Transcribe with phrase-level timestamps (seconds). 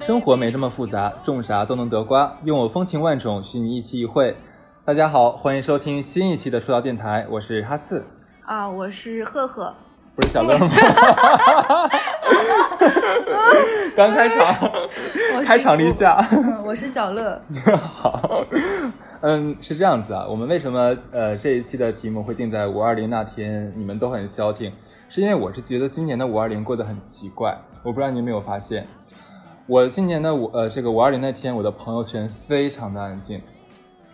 [0.00, 2.34] 生活没这么复杂，种啥都能得瓜。
[2.44, 4.36] 用我风情万种，许你一期一会。
[4.84, 8.04] 大家好，欢迎收听新一期的说道电台，我是哈四，
[8.44, 9.72] 啊，我是赫赫，
[10.16, 10.68] 不是小乐吗？
[13.94, 14.54] 刚开场，
[15.44, 16.16] 开场立夏。
[16.32, 17.40] 嗯我是小乐。
[17.94, 18.44] 好，
[19.22, 20.26] 嗯，是这样子啊。
[20.28, 23.72] 我们为什么呃这一期的题目会定在五二零那天？
[23.76, 24.72] 你们都很消停，
[25.08, 27.56] 是因为我是觉得今年的五二零过得很奇怪。
[27.84, 28.84] 我不知道你有没有发现，
[29.66, 33.40] 我今年的五呃这个五二零那天，我的朋友圈非常的安静。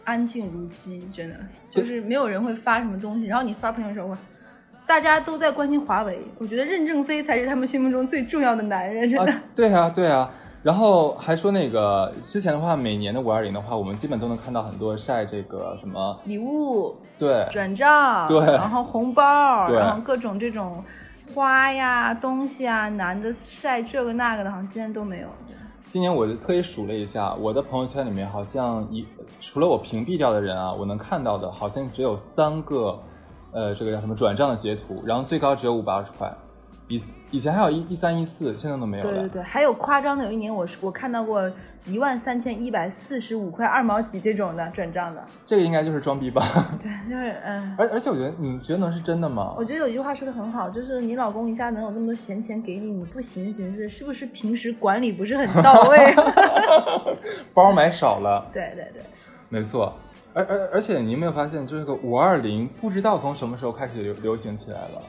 [0.04, 1.36] 安静如鸡，真的
[1.70, 3.26] 就是没有人会发什么东西。
[3.26, 4.18] 然后你发朋友圈，哇，
[4.86, 6.18] 大家都在关心华为。
[6.36, 9.32] 我觉得任正非才是他们心目中最重要的男人，真的。
[9.32, 10.30] 啊，对啊，对啊。
[10.62, 17.46] 然后还说那个之前的话，每年的五二零的话，我们基本都能看到很多晒这个什么，礼物、对。
[17.50, 18.40] 转账，对。
[18.40, 19.76] 然后红包，对。
[19.76, 20.82] 然后各种这种
[21.34, 25.28] 花呀、东西啊，男的晒这个那个的，好像今天都没有。
[25.88, 29.06] 今年我就特意数了一下，我的朋友圈里面好像一
[29.40, 32.98] 除了我屏蔽掉的人啊，我能看到的好像只有三个，
[33.52, 36.30] 呃，这个叫什么转账的截图，然后最高只有五百二十块，
[36.88, 39.10] 以以前还有一一三一四，现在都没有了。
[39.10, 41.50] 对对对，还有夸张的，有一年我是我看到过
[41.84, 45.22] 一万三千一百四十五块二毛几这种的转账的。
[45.44, 46.42] 这个应该就是装逼吧？
[46.80, 47.74] 对，就是嗯。
[47.78, 49.54] 而而且我觉得，你觉得能是真的吗？
[49.56, 56.14] 我觉得有一句话说的很好，就是你老公一下能有这么多闲钱给你，你不寻思寻思，是不是平时管理不是很到位？
[57.52, 59.02] 包买少了， 对对对，
[59.48, 59.94] 没错。
[60.34, 65.02] 而而而且你有没有发现，就是个五二零，不知道从什么时候开始流流行起来了。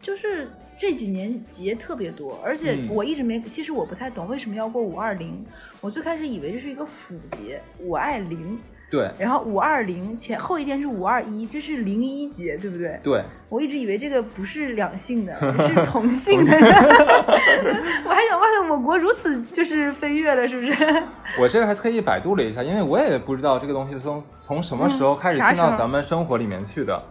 [0.00, 5.44] 就是这几年节特别多，而且嗯我一直没，其实我不太懂为什么要过五二零。
[5.80, 8.58] 我最开始以为这是一个辅节，五爱零，
[8.90, 12.98] 对然后五二零前后一天是五二一，这是零一节，对不对？
[13.02, 15.34] 对，我一直以为这个不是两性的，
[15.68, 16.52] 是同性的。
[16.56, 20.72] 我还想，哇塞，我国如此就是飞跃了，是不是？
[21.38, 27.02] 我这个还特意百度了一下，因为我也不知道这个东西从从什么时候开始进到咱们生活里面去的。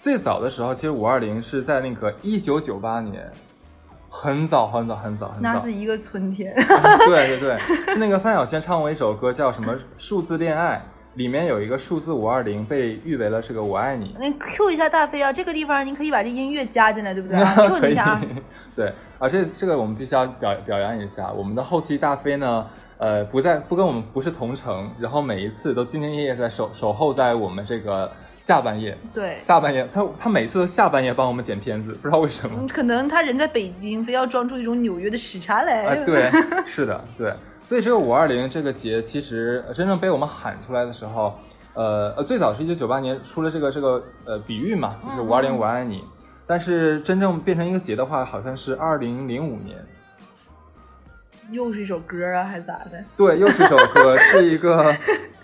[0.00, 3.30] 最早的时候，其实五二零是在那个一九九八年，
[4.08, 5.40] 很早很早很早很早。
[5.42, 6.54] 那是一个春天。
[7.06, 7.58] 对对对，
[7.92, 10.82] 是那个范晓萱唱过一首歌叫什么《数字恋爱》，
[11.18, 14.16] 里面有一个数字五二零被誉为了这个我爱你。
[14.18, 18.22] 那 Q 一下大飞啊，这个地方您可以把这音乐加进来，对不对 啊？Q 一下啊。，
[18.74, 32.56] 对啊，这这个我们必须要表表扬一下我们的后期大飞呢，呃，不在不跟我们不是同城，然后每一次都兢兢业业在守守候在我们这个下半夜，对，下半夜他他每次都下半夜帮我们剪片子，不知道为什么。
[32.58, 35.84] 嗯，可能他人在北京，非要装出一种纽约的时差来。
[35.84, 36.30] 啊，对，
[36.64, 37.34] 是的，对，
[37.64, 41.38] 所以这个五二零这个节，其实真正被我们喊出来的时候，
[41.74, 46.02] 呃呃，最早是一九九八年出了这个这个呃比喻嘛，就是五二零我爱你，
[46.46, 49.76] 但是真正变成一个节的话，好像是二零零五年。
[51.50, 53.04] 又是一首歌啊，还咋的？
[53.16, 54.94] 对，又是一首歌， 是一个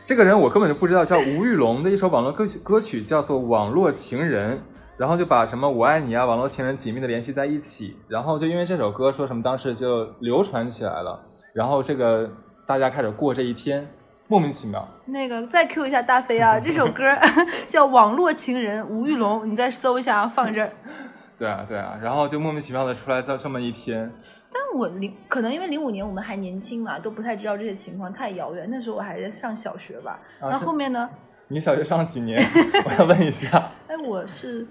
[0.06, 4.56] 这个人我根本就不知道，叫吴玉龙的一首网络歌曲，歌曲叫做《网络情人》，
[4.96, 11.20] 然后就把什么我爱你啊、网络情人紧密的联系在一起，然后就因为这首歌说什么当时就流传起来了，
[11.52, 12.30] 然后这个
[12.64, 13.90] 大家开始过这一天，
[14.28, 14.88] 莫名其妙。
[15.06, 17.02] 那个再 Q 一下大飞啊，这首歌
[17.66, 20.70] 叫《网络情人》，吴玉龙，你再搜一下啊，放这儿。
[21.36, 24.10] 对啊，对啊，然后就莫名其妙的出来这这么一天，
[24.58, 28.66] 但我零可能因为零五年我们还年轻嘛，都不太知道这些情况，太遥远。
[28.70, 30.18] 那时候我还在上小学吧。
[30.40, 31.10] 那后面呢？
[31.48, 32.42] 你小学上了几年？
[32.86, 33.70] 我要问一下。
[33.86, 34.66] 哎，我是，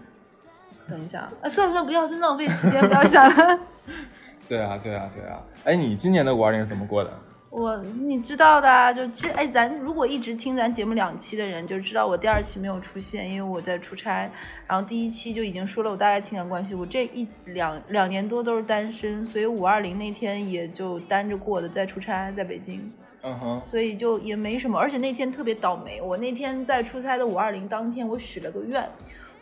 [0.90, 3.59] 等一下，哎，算了算了，不要，真浪费时间，不要想了。
[4.50, 5.40] 对啊，对啊，对啊。
[5.66, 7.12] 哎，你今年的五二零是怎么过的？
[7.55, 14.29] 我你知道的啊，就其实哎，咱如果一直听咱节目两期的人，就知道我第二期没有出现，因为我在出差。
[14.67, 22.91] 然后第一期就已经说了我大概情感关系，我这一两两年多都是单身，所以五二零那天也就单着过的，在出差，在北京。
[23.23, 26.01] 嗯哼，所以就也没什么，而且那天特别倒霉。
[26.01, 28.87] 我那天在出差的五二零当天，我许了个愿，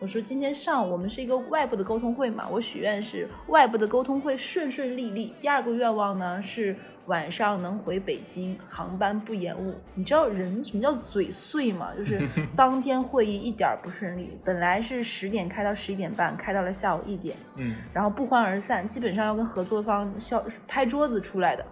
[0.04, 5.34] 我说今天上午我们是一个外部的沟通会嘛，我许愿是外部的沟通会顺顺利利。
[5.40, 9.74] 第二个愿望呢是晚上能回北京，航班不延误。
[9.96, 11.92] 你知道人什么叫嘴碎吗？
[11.98, 12.22] 就是
[12.54, 21.66] 当天会议一点儿不顺利，本来是十点开到十一点半，开到了下午一点，嗯，然后不欢而散，基本上要跟合作方消拍桌子出来的。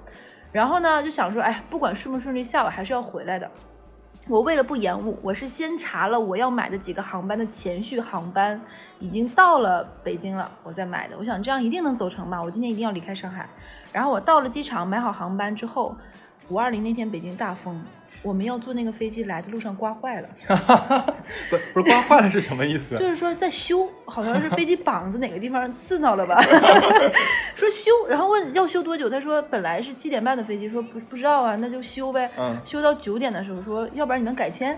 [0.53, 3.51] 然后呢，就想说，哎，不管顺不顺利，下午还是要回来的。
[4.31, 8.61] 我为了不延误，我是先查了我要买的几个航班的前序航班，
[8.97, 11.17] 已经到了北京了，我再买的。
[11.17, 13.49] 我想这样一定能走成吧，我今天一定要离开上海。
[13.91, 15.93] 然后我到了机场，买好航班之后，
[16.49, 17.81] 五二零那天北京大风，
[18.21, 20.29] 我们要坐那个飞机来的路上刮坏了，
[21.49, 22.95] 不不是刮坏了是什么意思？
[22.97, 26.41] 就是说在修，好像是飞机膀子哪个地方 刺挠了吧？
[27.55, 29.09] 说修，然后问要修多久？
[29.09, 32.29] 他说本来是七点半的飞机，说不不知道啊，那就修呗。
[32.37, 34.77] 嗯修到九点的时候说，要不然你们改签。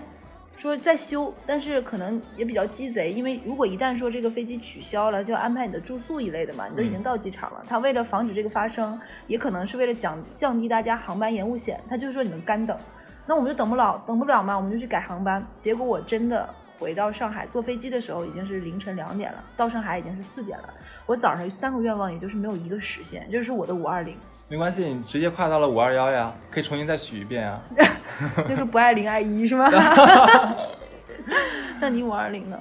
[0.56, 7.62] 说在修，但是可能也比较鸡贼，因为如果一旦说这个飞机取消了，就安排你的住宿一类的嘛，你都已经到机场了。
[7.68, 12.78] 他为了防止这个发生，也可能是为了降降低大家航班延误险，他就是说你们干等。
[13.26, 15.44] 那我们就等不了，等不了嘛，我们就去改航班。
[15.58, 16.48] 结果我真的
[16.78, 20.72] 回到上海坐飞机的时候已经是凌晨两点了，到上海已经是四点了。
[21.04, 24.16] 我早上三个愿望，也就是没有一个实现，就是我的五二零。
[24.48, 27.60] 没关系，你直接跨到了五二幺呀，可以重新再许一遍啊。
[28.46, 29.68] 那时候不爱零爱一是吗？
[31.80, 32.58] 那你五二零呢？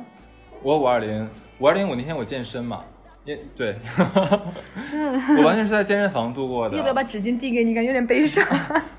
[0.62, 2.82] 我五二零，五二零我那天我健身嘛，
[3.26, 3.78] 也对，
[5.38, 6.78] 我完全是在健身房度过的。
[6.78, 7.76] 要不要把纸巾递给你？
[7.76, 8.44] 感觉有点悲伤。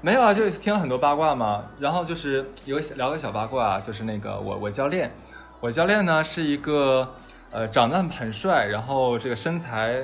[0.02, 1.64] 没有啊，就听了很多八卦嘛。
[1.80, 5.10] 然后就是有个小聊个小八卦，就是那个我我教练，
[5.60, 7.14] 我教练呢是一个
[7.50, 9.96] 呃长得很帅，然后这个身材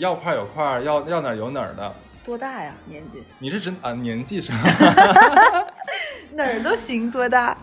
[0.00, 1.94] 要块有块，要要哪儿有哪儿的。
[2.24, 2.74] 多大呀？
[2.86, 3.22] 年纪？
[3.38, 4.60] 你是指啊年纪是吗？
[6.32, 7.56] 哪儿都行，多大？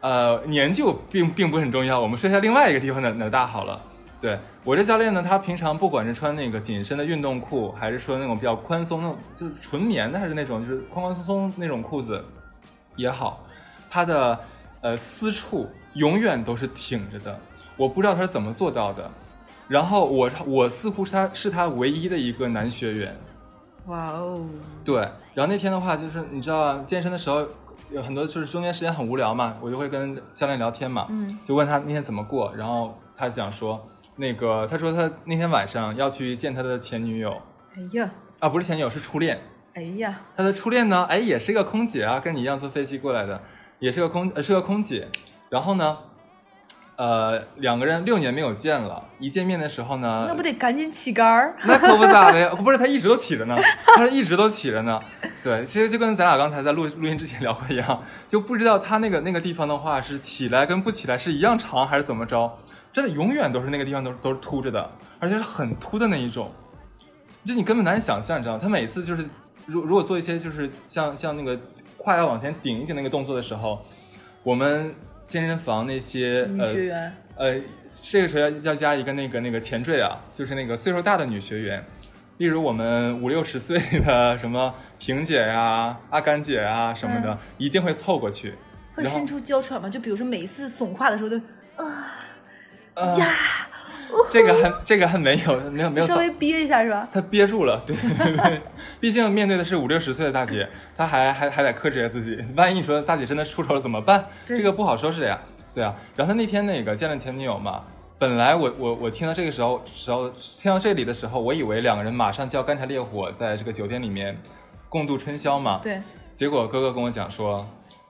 [0.00, 3.80] 呃，年纪我并并不是很重要，我们说一下另外一个地方哪哪儿大好了。
[4.20, 12.24] 对我这教练呢，他平常不管是穿那个紧身的运动裤，还是说那种比较宽松的，就是纯棉的，还是那种就是宽宽松松那种裤子
[12.96, 13.46] 也好，
[13.88, 14.38] 他的
[14.80, 17.38] 呃私处永远都是挺着的，
[17.76, 19.08] 我不知道他是怎么做到的。
[19.68, 23.16] 然后我我似乎是他是他唯一的一个男学员，
[23.88, 24.46] 哇哦！
[24.84, 24.96] 对，
[25.34, 27.46] 然后那天的话，就是你知道啊，健身的时候
[27.90, 37.34] 有很多就是中间时间很无聊嘛，我就会跟教练聊天嘛，嗯，就问他那天怎么过，然后他讲说，那个他说他那天晚上要去见他的前女友。
[37.74, 39.40] 哎呀，啊，不是前女友是初恋，
[39.72, 43.40] 哎呀，他的初恋呢，哎也是个空姐啊，跟你一样坐飞机过来的，
[43.78, 45.08] 也是个空呃是个空姐，
[45.48, 45.96] 然后呢，
[46.98, 51.54] 呃两个人六年没有见了，一见面的时候呢，那不得赶紧起杆儿？
[51.64, 53.56] 那可不咋的呀，不是他一直都起着呢，
[53.96, 55.00] 他是一直都起着呢。
[55.44, 62.58] 对，其实就跟咱俩刚才在录录音之前聊过一样，就不知道他那个那个地方的话是起来跟不起来是一样长还是怎么着，
[62.92, 64.90] 真的永远都是那个地方都都是凸着的，
[65.20, 66.50] 而且是很凸的那一种，
[67.44, 68.60] 就你根本难以想象，你知道吗？
[68.60, 69.24] 他每次就是
[69.66, 71.56] 如如果做一些就是像像那个
[71.96, 73.80] 胯要往前顶一顶那个动作的时候，
[74.42, 74.92] 我们
[75.28, 77.54] 健身房那些女呃学员，呃，
[78.02, 81.84] 这个时候要要加一个那个那个前缀啊，就是那个岁数大的女学员，
[82.38, 87.38] 例如我们五六十岁的什么萍姐呀、阿甘姐啊什么的，嗯。
[87.58, 88.54] 一定会凑过去，
[88.94, 89.88] 会伸出娇喘吗？
[89.90, 91.40] 就比如说每一次耸胯的时候都
[92.94, 93.34] 呃呀，
[94.28, 97.08] 这个还这个还没有没有没有扫稍微憋一下是吧？
[97.12, 98.60] 他憋住了，对对对，
[99.00, 104.26] 毕竟面对的是五六十岁的大姐，她还还还得克制一下自己，万一你说大姐真的出丑了怎么办？
[104.46, 105.38] 对这个不好收拾呀，
[105.72, 105.94] 对啊。
[106.16, 107.82] 然后他那天那个见了前女友嘛，
[108.18, 114.36] 本来我我我听到这个时候时候听到这里的时候，我以为两个人马上就要干柴烈火，在这个酒店里面
[114.88, 116.00] 共度春宵嘛，对，
[116.34, 117.66] 结果哥哥跟我讲说，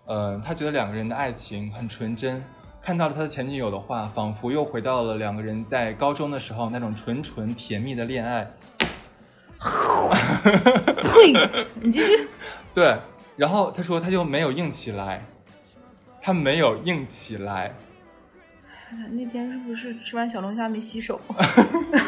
[0.07, 2.43] 呃，他觉得两个人的爱情很纯真，
[2.89, 8.51] 看到了他的前女友的话，仿佛又回到了两个人在高中的时候那种纯纯甜蜜的恋爱。
[11.03, 11.35] 呸！
[11.83, 12.27] 你继续。
[12.73, 12.99] 对，
[13.37, 15.23] 然后他说他就没有硬起来，
[16.23, 17.75] 他没有硬起来。
[19.11, 21.21] 那天是不是吃完小龙虾没洗手，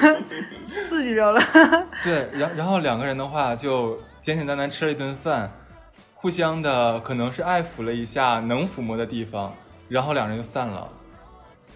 [0.89, 1.43] 刺激着了？
[2.03, 5.53] 对，然然后两个人的话就简简单单吃了一顿饭，
[6.15, 9.55] 互相的可能是爱抚了一下能抚摸的地方，
[9.91, 10.89] 然后两人就散了。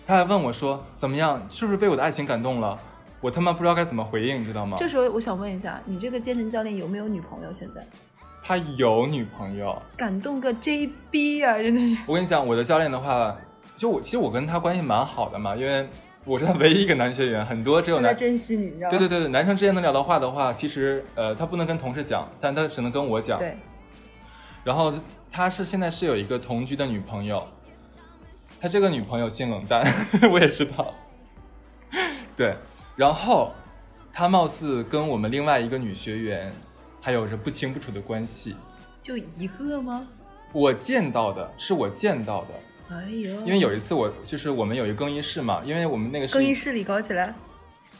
[0.06, 2.78] 他还问我说怎么样，是不是被我的爱情感动了？
[3.20, 4.76] 我他妈不知道该怎么回应，你知道吗？
[4.78, 7.52] 这时候我想问一下，你这个健身教练有没有女朋友？
[7.52, 7.84] 现在
[8.42, 9.80] 他有女朋友。
[9.96, 12.02] 感动个 JB 啊、真的是。
[12.06, 13.34] 我跟你讲，我的教练的话，
[13.76, 15.88] 就我其实我跟他关系蛮好的嘛，因为
[16.26, 18.90] 我是他唯一一个男学员，很多只有男他珍惜你，你知道吗？
[18.90, 23.38] 对对对对，男生之间能聊到话的话，其实呃，他不能跟同事讲，但他只能跟我讲。
[23.38, 23.56] 对
[24.62, 24.92] 然后
[25.32, 27.46] 他是现在是有一个同居的女朋友，
[28.64, 29.84] 他这个女朋友性冷淡，
[30.32, 30.94] 我也知道。
[32.34, 32.56] 对，
[32.96, 33.52] 然后
[34.10, 36.50] 他貌似跟我们另外一个女学员
[36.98, 38.56] 还有着不清不楚的关系。
[39.02, 40.08] 就一个吗？
[40.54, 42.54] 我见到的是我见到的，
[42.88, 47.34] 哎呦，因为有一次我就是我们有一个更衣室嘛，因为我们那个是更衣室里搞起来，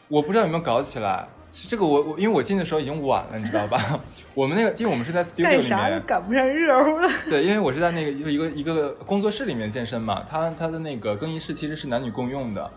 [0.07, 1.27] 我不知道有没有搞起来。
[1.55, 3.79] 是这个我我因为我进的时候已经晚了，你知道吧？
[4.35, 7.09] 我们那个因为我们是在 studio 里干啥都面，赶不上热乎了。
[7.29, 12.71] 对，因为我是在那个一个一个一个工作室里面健身嘛，它它的那个更衣室其实是男女共用的，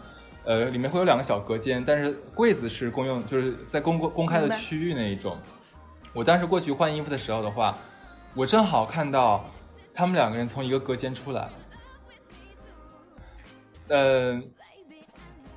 [0.44, 5.36] 呃，里面会有两个小隔间，但是柜子是公用，就是在公公公开的区域那一种。
[6.14, 7.76] 我当时过去换衣服的时候的话，
[8.34, 9.44] 我正好看到
[9.92, 11.48] 他们两个人从一个隔间出来，
[13.88, 14.40] 嗯、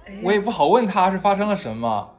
[0.08, 2.10] 哎呀我也不好问他是发生了什么，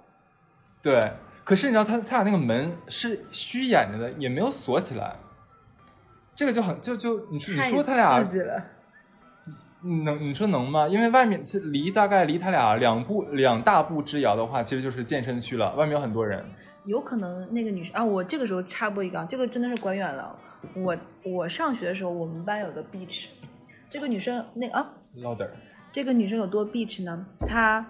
[0.83, 1.13] 对，
[1.45, 5.17] 可是你知道他他俩那个门是虚掩着的，也没有锁起来，
[6.35, 8.23] 这个就很就就你说你说他俩
[9.83, 10.87] 能你说能吗？
[10.87, 16.45] 因为外面其实离大概离他俩两步两大步之遥的话，其实就是健身区了，外面有很多人。
[16.85, 20.39] 有可能那个女生啊，我这个时候插播一个啊，这个真的是管远了。
[20.75, 23.27] 我我上学的时候，我们班有个 beach，
[23.91, 25.49] 这个女生那个啊，louder，
[25.91, 27.27] 这个女生有多 bitch 呢？
[27.45, 27.85] 她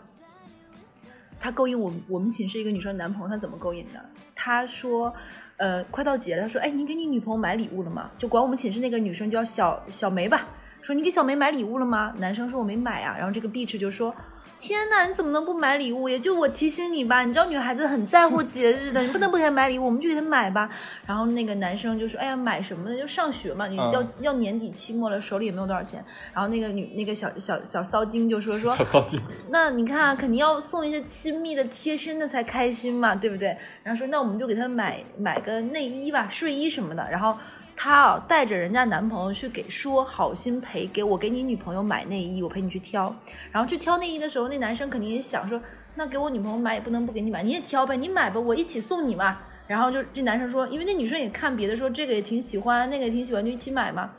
[1.42, 4.00] 他勾引我们我们寝室一个女生男朋友，他怎么勾引的？
[4.32, 5.12] 他说，
[5.56, 8.08] 呃，快到节了，他说，哎，你给你女朋友买礼物了吗？
[8.16, 10.46] 就管我们寝室那个女生叫小小梅吧，
[10.80, 12.14] 说你给小梅买礼物了吗？
[12.18, 14.14] 男生说我没买啊，然后这个 bitch 就说。
[14.62, 16.08] 天哪，你怎么能不买礼物？
[16.08, 20.70] 也就我提醒你吧，你知道女孩子很在乎节日的，你不能不给她买礼物，我们就给她买吧。
[21.04, 22.96] 然后那个男生就说：“哎呀，买什么呢？
[22.96, 29.18] 就上学嘛，你嗯要、要年底期末了，手里也没有多少钱。”然后那个女那个小小小骚精就说：“说 小骚心。
[29.48, 33.48] 那你看啊，肯定要送一些亲密的、贴身的才开心嘛，对不对？
[33.82, 37.04] 然后说那我们就给她买买个内衣吧、睡衣什么的。
[37.10, 37.36] 然后
[37.76, 43.14] 她啊带着人家男朋友去给说好心陪给我给你女朋友买内衣，我陪你去挑。
[43.50, 45.60] 然后去挑内衣的时候，那男生肯定也想说，
[45.94, 49.38] 那给我女朋友买也不能不给你买，你也挑呗，你买吧，我一起送你嘛。
[49.66, 54.10] 然后就这男生说，因为那女生也看别的说这个也挺喜欢，那个也挺喜欢，就一起买嘛。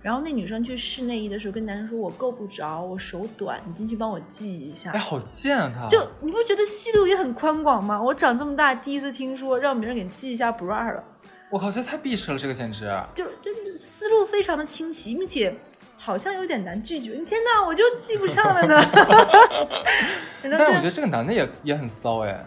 [0.00, 4.92] 然后那女生去试内衣的时候，跟男生说：“我够不着，我手短，你进去帮我系一下。
[4.92, 5.88] 哎，好贱啊他！
[5.88, 8.00] 就你不觉得戏路也很宽广吗？
[8.00, 11.02] 我长这么大第一次听说让别人给系一下 bra 了，
[11.50, 12.90] 我靠，这太鄙视了，这个简直。
[13.14, 15.54] 就就思路非常的清晰，并且
[15.96, 17.16] 好像有点难拒绝。
[17.24, 18.74] 天哪，我就记不上了呢。
[20.42, 22.44] 人家但是我觉得这个男的也也很骚哎，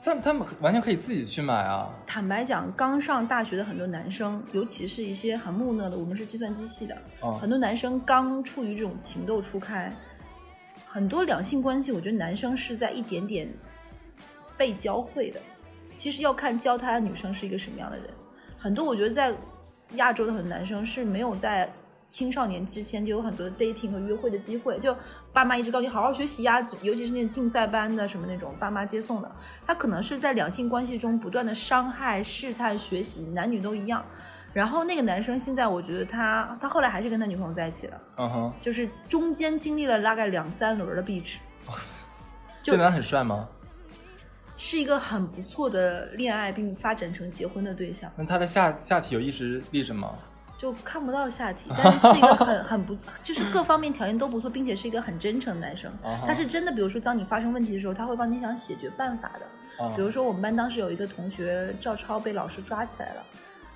[0.00, 1.90] 他他们完全可以自己去买啊。
[2.06, 9.92] 坦白讲，刚上大学的很多男生，尤其是一些很木讷的，我们是计算机系的，嗯很多男生刚处于这种情窦初开，
[10.86, 13.48] 很多两性关系，我觉得男生是在一点点
[14.56, 15.40] 被教会的。
[15.96, 18.06] 其实要看教他的女生是一个什么样的人。
[18.58, 19.32] 很多我觉得在
[19.92, 21.70] 亚洲的很多男生是没有在
[22.08, 24.96] 青少年之前就有很多的 dating 和约会的机会，就
[25.32, 29.30] 爸妈一直告诉你好好学习呀，尤其是那种竞赛班的什么那种爸妈接送的，
[29.66, 34.04] 他可能是在两性关系中不断的伤害、试探、学习，男女都一样。
[34.52, 41.38] 然后那个男生现在，我觉得他他后来还是跟他女朋友在一起了，嗯哼，就是中间经历了大概两三轮的 beach，
[42.62, 43.48] 就这男的很帅吗？
[44.56, 50.14] 是一个很不错的恋爱并发展成结婚的对象，那他的下下体有一直立着吗？
[50.56, 55.92] 就看不到下体， 但是是一个很很不，就是各方面条件都不错，并且是一个很真诚的男生。
[56.24, 59.84] 他是真的，比如说当你发生问题的时候，他会帮你想解决办法的。
[59.84, 63.26] 啊比如说我们班当时有一个同学照抄被老师抓起来了，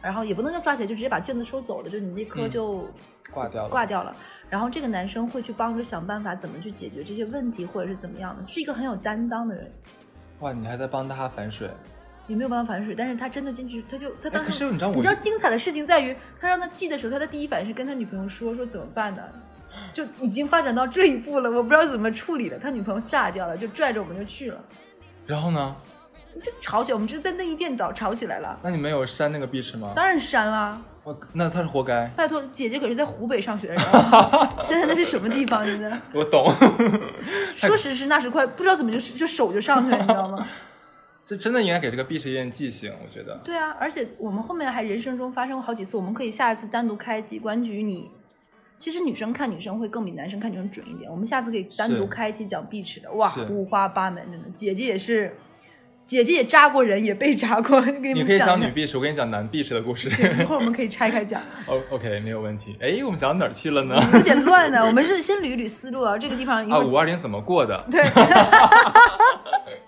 [0.01, 2.89] 然后也不能叫抓起来，就直接把卷子收走了，就你那科嗯就
[3.33, 3.69] 挂掉了。
[3.69, 4.17] 挂掉了。
[4.49, 9.71] 然后这个男生会去帮着想办法怎么去解决这些问题，或者是怎么样的，是一个很有担当的人。
[10.41, 11.69] 哇，你还在帮他反水？
[12.27, 19.23] 也没有帮他反水，但是他真的进去，他就他当时，哎可是你知道我你知道精彩的事情在于，他让他记的时候，他的第一反应是跟他女朋友说说怎么办呢？
[19.93, 22.59] 就已经发展到这一步了，我不知道怎么处理了。
[22.59, 24.61] 他女朋友炸掉了，就拽着我们就去了，
[25.27, 25.77] 然后呢？
[26.41, 26.95] 就吵起来。
[26.95, 29.93] 我们就是在内衣店早吵起来了，那你们有删那个壁纸吗？
[29.95, 30.81] 当然删了。
[31.05, 32.07] 我那他是活该。
[32.09, 33.83] 拜托，姐姐可是在湖北上学的人，
[34.63, 35.65] 现在那是什么地方？
[35.65, 36.53] 真的，我懂，
[37.57, 40.47] 说时迟那时快，不知道怎么就就手就上去了，你知道吗？
[41.25, 43.39] 这真的应该给这个壁纸一点记性，我觉得。
[43.45, 48.11] 对啊，而且我们后面还人生中发生过好几次，我们可以下一次单独开启关于你。
[48.77, 54.49] 其实女生看女生会更比男生看女生准一点，我们下次可以单独开启讲碧池的，哇，五花八门，真的。
[54.51, 55.37] 姐姐也是，
[56.09, 60.09] 姐姐也扎过人，也被扎过，给你你可以讲女币史，我跟你讲男币史的故事。
[60.09, 62.75] 一会儿我们可以拆开讲， O OK，没有问题。
[62.81, 63.95] 哎，我们讲到哪儿去了呢？
[64.15, 64.81] 有点乱呢。
[64.89, 67.85] 我们是先捋一捋思路啊，这个地方一啊，五二零怎么过的？
[67.91, 68.03] 对，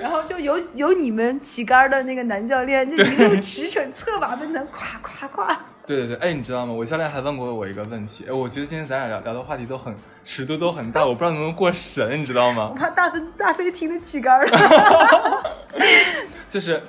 [0.00, 5.56] 然后就有有你们旗杆的那个男教练，就一路驰骋策马奔腾，咵咵咵。
[5.86, 6.72] 对对对，哎，你知道吗？
[6.72, 9.94] 我教练还问过我一个问题，哎，我觉得今天咱俩聊聊的话题都很
[10.24, 12.72] 尺度都很大，我不知道能不能过审，你知道我吗？
[12.78, 15.42] 怕大飞大飞听得起杆了。
[16.48, 16.82] 就是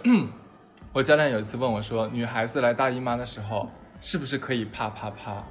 [0.93, 3.69] 我教练有一次问我说，女孩子来大姨妈的时候
[3.99, 5.43] 是不是可以啪啪啪？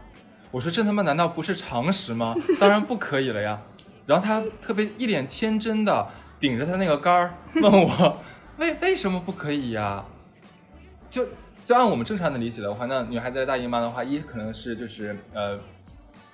[0.51, 2.35] 我说这他妈难道不是常识吗？
[2.59, 3.61] 当然不可以了呀。
[4.07, 6.07] 然后他特别一脸天真的
[6.45, 8.19] 顶着他那个杆儿问我，
[8.59, 10.05] 为为什么不可以呀？
[11.09, 11.27] 就
[11.63, 15.59] 就按我们正常的理解的话，那女孩子来大姨妈的话，一可能是就是呃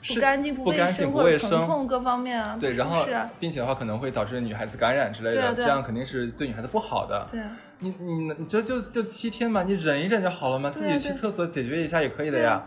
[0.05, 2.59] 不干净、不干净、生不卫生，疼痛各方面啊。
[2.61, 3.07] 对，然后
[3.38, 7.29] 并且的话可能会导致女孩子感染之类的，这样肯定是对女孩子不好的。
[7.31, 12.64] 对啊，你你你就就就七天嘛，你忍一忍就好了嘛，自己去厕所解决一下也可以的呀。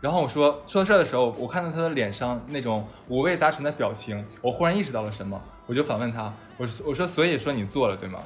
[0.00, 8.18] 然后我说说这的时候，我看到他的脸上那种五味杂陈的表情，我忽然意识到了什么，我就反问他，我说我说所以说你做了对吗？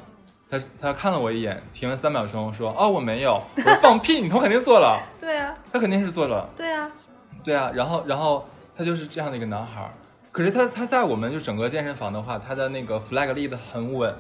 [0.49, 6.89] 他他看了我一眼，停了三秒钟，说哦我没有，我说放屁，你他妈肯定做了， 对啊，他肯定是做了，对啊，
[7.43, 8.47] 对啊，然后然后
[8.77, 9.91] 他就是这样的一个男孩儿，
[10.31, 14.15] 可是他他在我们就整个健身房的话，他的那个 flag 立得很稳。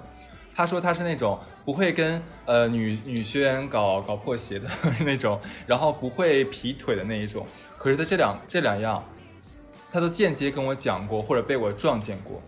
[0.54, 4.68] 他说他是那种不会跟呃女女学员搞搞破鞋的
[5.00, 7.46] 那种，然后不会劈腿的那一种。
[7.78, 9.02] 可是他这两这两样，
[9.90, 12.38] 他都间接跟我讲过，或者被我撞见过。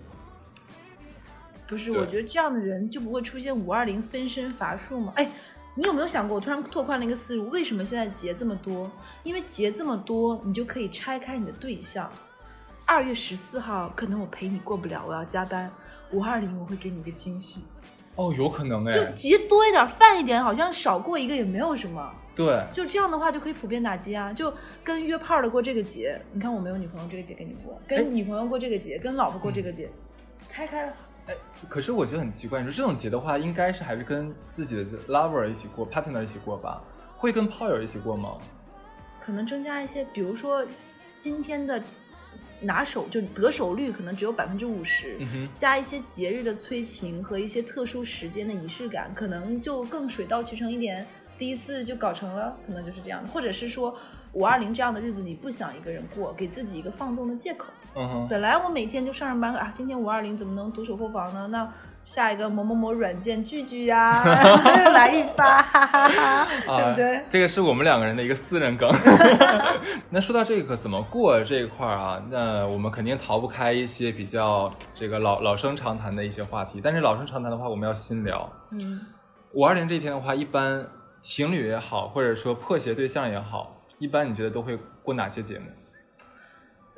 [1.67, 5.13] 不是，我觉得这样的人就不会出现五二零分身乏术嘛。
[5.17, 5.31] 哎，
[5.75, 8.91] 你有没有想过，我突然拓宽了一个思路，为什么现在结这么多？
[9.23, 12.11] 因为结这么多，你就可以拆开你的对象。
[12.85, 15.71] 二月十四号，可能我陪你过不了，我要加班。
[16.13, 17.63] 五二零，我会给你一个惊喜。
[18.17, 22.13] 哦，有可能就哎，节多一点，泛一点，好像少过一个也没有什么。
[22.37, 24.33] 对，就这样的话，就可以普遍打击啊！
[24.33, 24.53] 就
[24.83, 29.89] 跟约炮的过这个节，你看我没有女朋友，这个节跟你过；哎跟女朋友过这个节，跟老婆过这个节，
[30.47, 30.93] 拆开了。
[31.69, 36.83] 可是我觉得很奇怪，你说这种节的话，应该是还是跟自己的 lover 一起过，partner 一起过吧？
[37.17, 38.37] 会跟炮友一起过吗？
[39.21, 40.65] 可能增加一些，比如说
[41.19, 41.83] 今天的
[42.61, 45.19] 拿手就得手率可能只有百分之五十，
[45.57, 51.07] 加一些节日的催情和一些特殊时间的仪式感，可能就更水到渠成一点。
[51.39, 53.97] 第一次就搞成了，可能就是这样的，或者是说
[54.35, 57.73] 五二零这样的日子你不想一个人过，给自己一个放纵的借口。
[57.95, 61.47] 嗯哼，本来我每天就上上班啊，今天五二零怎么能独守空房呢？
[61.51, 61.69] 那
[62.05, 64.23] 下一个某某某软件聚聚呀，
[64.85, 66.47] 又 来一发，哈哈哈，
[66.77, 67.23] 对不对啊？？
[67.31, 68.91] 这个是我们两个人的一个私人梗。
[70.11, 76.81] 那说到这个怎么过这一块儿啊，那我们肯定逃不开一些比较这个老老生常谈的一些话题。
[76.83, 78.51] 但是老生常谈的话，我们要新聊。
[78.73, 79.01] 嗯，
[79.53, 80.87] 五二零这一天的话，一般
[81.21, 85.67] 情侣也好，或者说破鞋对象也好，一般你觉得都会过哪些节目？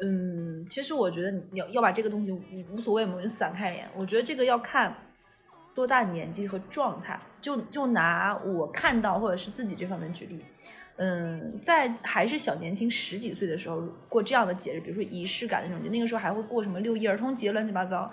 [0.01, 2.33] 嗯，其实我觉得你要要把这个东西
[2.71, 3.89] 无所谓嘛，我就散开点。
[3.97, 4.95] 我觉得这个要看
[5.75, 7.19] 多大年纪和状态。
[7.39, 10.41] 就就拿我看到或者是自己这方面举例，
[10.97, 18.11] 嗯，在还是小年轻十几岁的时候过这样的节日，比如说仪式感那种节，那个时候还会过什么六一儿童节，乱七八糟，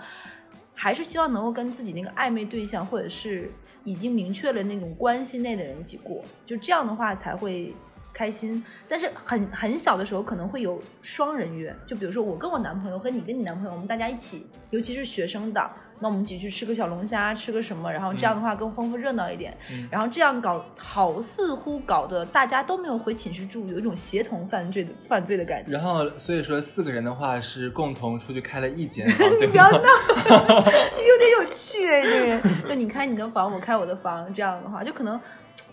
[0.76, 3.50] 还是希望能够跟自己那个暧昧对象或者是
[3.84, 7.74] 已经明确了那种关系内的人一起过，就这样的话才会
[8.14, 8.64] 开心。
[8.88, 19.58] 但是很很小的时候可能会有双人约，就比如说我跟我男朋友和你跟你男朋友，我们大家一起，尤其是学生党，那我们一起去吃个小龙虾，吃个什么，然后这样的话更丰富热闹一点。
[19.72, 25.72] 嗯然后这样搞好，似乎搞得大家都没有回寝室住，有一种协同犯罪的犯罪的感觉。
[25.72, 29.72] 然后所以说四个人的话是共同出去开了一间房， 你不要？
[29.72, 32.42] 闹，有点有趣哎，这个人。
[32.70, 35.20] 就你开你的房，我开我的房，这样的话，就可能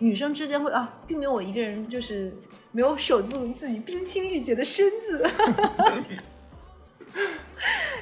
[0.00, 2.32] 女生之间会啊，并没有我一个人，就是
[2.72, 5.30] 没有守住自己冰清玉洁的身子。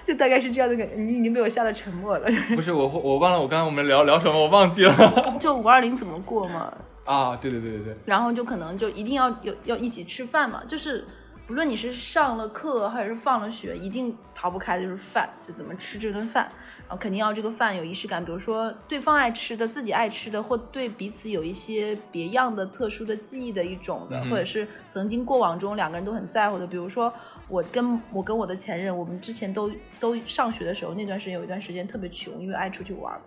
[0.04, 2.28] 就大概是这样的感觉，你已经被我吓得沉默了。
[2.56, 4.94] 不是我我忘了我刚才我们聊聊什么，我忘记了
[5.38, 6.72] 就五二零怎么过嘛？
[7.04, 7.36] 啊！
[7.36, 11.04] 对对对对对，然后就可能就一定要有要一起吃饭嘛，就是
[11.46, 16.50] 不论你是上了课还是放了学，一定逃不开的就是饭，就怎么吃这顿饭。
[16.88, 27.12] 然后肯定要这个饭有仪式感，比如说对方爱吃的、自己爱吃的，或对彼此有一些别样的特殊的记忆的一种的，嗯或者是曾经过往中两个人都很在乎的，比如说
[27.46, 29.70] 我跟我跟我的前任，我们之前都
[30.00, 33.20] 都上学的时候，那段时间有一段时间特别穷，因为爱出去玩儿。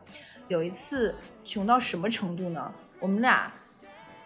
[0.47, 1.13] 有一次
[1.45, 2.73] 穷到什么程度呢？
[2.99, 3.53] 我们俩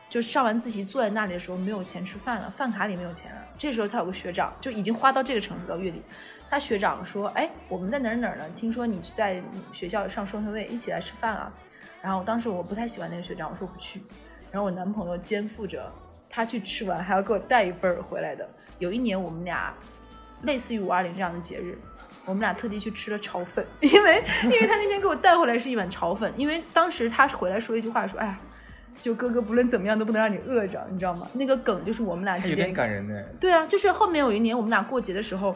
[0.10, 3.41] 就上完自习坐在那里的时候没有钱吃饭了，饭卡里没有钱了。
[3.58, 6.02] 这时候他有个学长就已经花到这个程度到月底，
[6.49, 8.45] 他学长说：“哎，我们在哪儿哪儿呢？
[8.55, 9.41] 听说你在
[9.73, 11.51] 学校上双学位，一起来吃饭啊。”
[12.01, 14.01] 然后当时我不太喜欢那个学长，我说不去。
[14.51, 15.91] 然后我男朋友肩负着
[16.29, 18.47] 他去吃完还要给我带一份儿回来的。
[18.79, 19.73] 有一年我们俩
[20.43, 21.77] 类似于五二零这样的节日，
[22.23, 28.38] 我们俩特地去吃了炒粉， 因为因为他那天给我带回来是一碗炒粉，因为当时他回来说一句话说：“哎，
[29.01, 33.21] 就哥哥不论怎么样都不能让你饿着，你知道吗？”那个梗就是我们俩还有点之间感人呢。
[33.39, 35.55] 对啊，就是后面有一年我们俩过节的时候，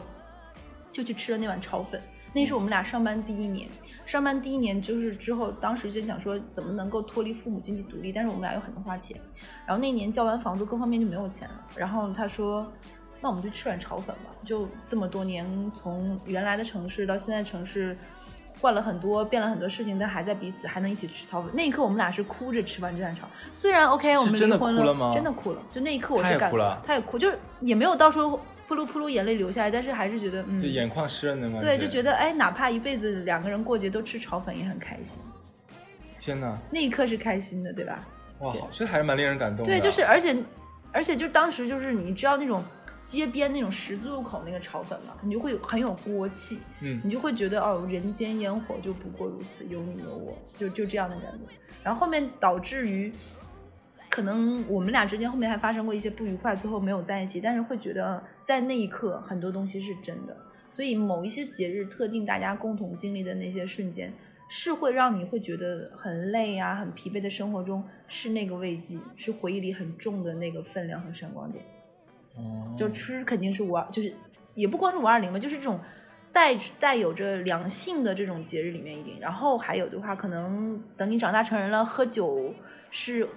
[0.92, 2.00] 就去吃了那碗炒粉。
[2.32, 3.68] 那是我们俩上班第一年，
[4.06, 9.16] 上班第一年就是之后，当时就想说怎么能够脱离父母经济独立，但是我们俩又很能花钱。
[9.66, 11.54] 然后那年交完房租，各方面就没有钱了。
[11.74, 12.70] 然后他说，
[13.20, 14.30] 那我们就吃碗炒粉吧。
[14.44, 17.96] 就这么多年，从原来的城市到现在城市，
[18.60, 21.50] 换了很多，变了很多事情，但还在彼此，还能一起吃炒粉。
[21.52, 23.28] 那一刻，我们俩是哭着吃完这碗炒。
[23.52, 25.60] 虽然 OK，我们真的离婚哭了吗真的哭了。
[25.74, 28.38] 就那一刻，我是感他也哭了他也哭，就是也没有到时候
[28.70, 31.58] 扑噜扑噜眼泪流下来，但是还是觉得嗯就，眼眶湿润的吗？
[31.60, 35.18] 对，就觉得得哎，哪怕一辈子两个人过节都吃炒粉也很开心。
[36.20, 38.06] 天哪，那一刻是开心的，对吧？
[38.38, 39.72] 哇，这还是蛮令人感动的。
[39.72, 40.36] 对，就是而且
[40.92, 42.62] 而且就当时就是你知道那种
[43.02, 51.52] 街边那种十字路口那个炒粉嘛，你就会有很有锅气，嗯你就会觉得哦，人间烟火就不过如此，有你有我，就就这样的感觉。
[51.82, 53.12] 然后后面导致于，
[54.10, 60.36] 可能我们俩之间后面还发生过一些不愉快，最后没有在一起，但是会觉得在那一刻很多东西是真的。
[60.68, 64.12] 所以某一些节日特定大家共同经历的那些瞬间，
[64.48, 71.64] 是会让你会觉得很累啊、很疲惫的生活中是那个慰藉，是回忆里很重的那个分量和闪光点。
[72.36, 74.12] 哦就吃肯定是五二，就是
[74.54, 75.78] 也不光是五二零吧，就是这种
[76.32, 79.18] 带带有着良性的这种节日里面一点。
[79.18, 82.54] 然后还有的话，可能等你长大成人了，喝酒
[82.92, 83.28] 是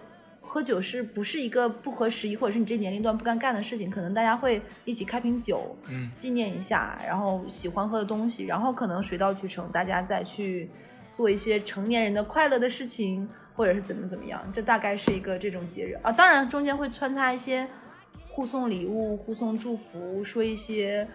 [0.45, 3.89] 喝酒是不是一个不合时宜，或者是你这年龄段不该干的事情？
[3.89, 10.69] 可能大家会一起开瓶酒，嗯纪念一下，然后喜欢喝的东西，然后可能水到渠成，大家再去
[11.11, 14.43] 做一些成年人的快乐的事情，或者是怎么怎么样。
[14.53, 17.67] 这大概是一个这种节日啊，当然中间会穿插一些
[18.29, 21.07] 互送礼物、互送祝福，说一些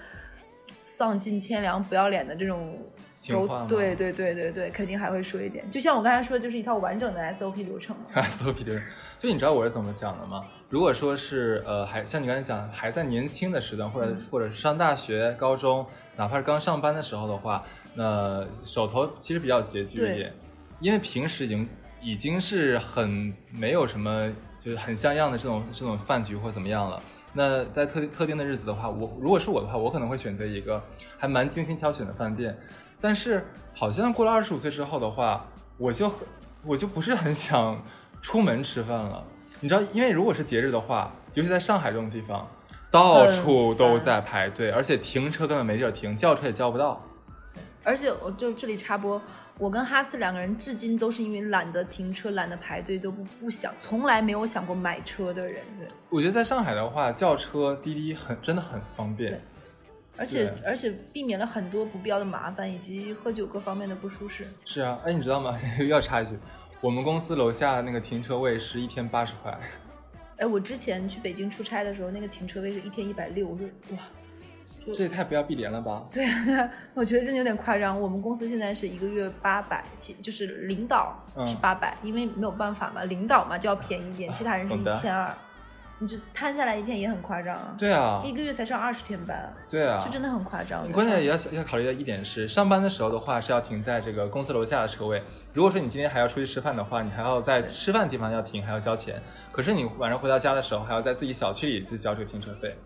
[0.85, 2.79] 丧尽天良、不要脸的这种
[3.18, 5.68] 情况吗对对对对对，肯定还会说一点。
[5.70, 7.94] 就像我刚才说的，就是一套完整的 SOP 流程。
[8.14, 8.83] SOP 流程，
[9.18, 10.44] 就你知道我是怎么想的吗？
[10.70, 15.85] 如果说是呃，还像你刚才讲，还在年轻的时段，或者、或者是上大学、高中，
[16.16, 20.33] 哪怕是刚上班的时候的话，那手头其实比较拮据一点，
[20.78, 21.68] 因为平时已经
[22.00, 27.02] 已经是很没有什么就是很像样的这种这种饭局或怎么样了。
[27.33, 30.83] 那在特特定的日子的话，我如果是我的话，我可能会选择一个
[31.18, 32.57] 还蛮精心挑选的饭店。
[33.00, 36.11] 但是好像过了二十五岁之后的话，我就
[36.64, 37.80] 我就不是很想
[38.20, 39.24] 出门吃饭了。
[39.61, 42.48] 你知道，因为如果是节日的话，尤其在上海这种地方，
[42.90, 47.00] 到处都在排队，而且停车根本没地儿停，叫车也叫不到。
[47.84, 49.20] 而且我就这里插播，
[49.56, 55.62] 我跟哈斯两个人至今都是因为懒得停车、懒得排队，都不不想，从来没有想过买车的人。
[55.78, 59.42] 对，我觉得在上海的话，叫车、滴滴很真的很方便。
[60.18, 64.46] 而且而且避免了很多不必要的麻烦，以及喝酒各方面的不舒适。
[64.64, 65.57] 是啊，哎，你知道吗？
[65.78, 66.37] 又要插一句，
[66.81, 69.59] 我们公司楼下那个停车位是一天八十块。
[70.38, 73.98] 哎，我之前去北京出差的时候，那个停车位是一天一百六，我说哇，
[74.96, 76.07] 这也太不要碧莲了吧！
[76.12, 78.00] 对啊，我觉得真的有点夸张。
[78.00, 85.35] 我们公司现在是一个月八百，其就是领导是嗯八百、因为没有办法嘛，领导嘛就要便宜一点，其他人是一千二，
[85.98, 87.74] 你就摊下来一天也很夸张啊。
[87.78, 90.80] 对啊一，个月才上二十天班啊，对啊，这真的很夸张。
[90.80, 95.22] 我觉得关键也要要考虑到一点是，上班的时候的话是要停在这个公司楼下的车位。
[95.52, 99.20] 如果说你今天还要出去吃饭的话，你还要在吃饭的地方要停，还要交钱。
[99.50, 102.76] 可是你晚上回到家的时候，还要在自己小区里去交这个停车费。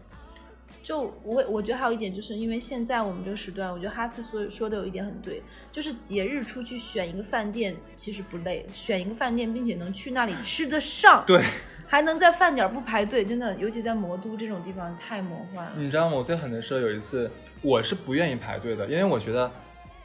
[0.83, 11.45] 就我我觉得还有一点，就是因为现在我们这个时段，我觉得哈斯说说的有一点很对，就是节日出去选一个饭店其实不累，选一个饭店并且能去那里吃得上，对，
[11.93, 15.73] 还能在饭点儿不排队，真的，尤其在魔都这种地方太魔幻了。
[15.77, 16.17] 你知道吗？
[16.17, 19.51] 我最狠的时候有一次，我是不愿意排队的，因为我觉得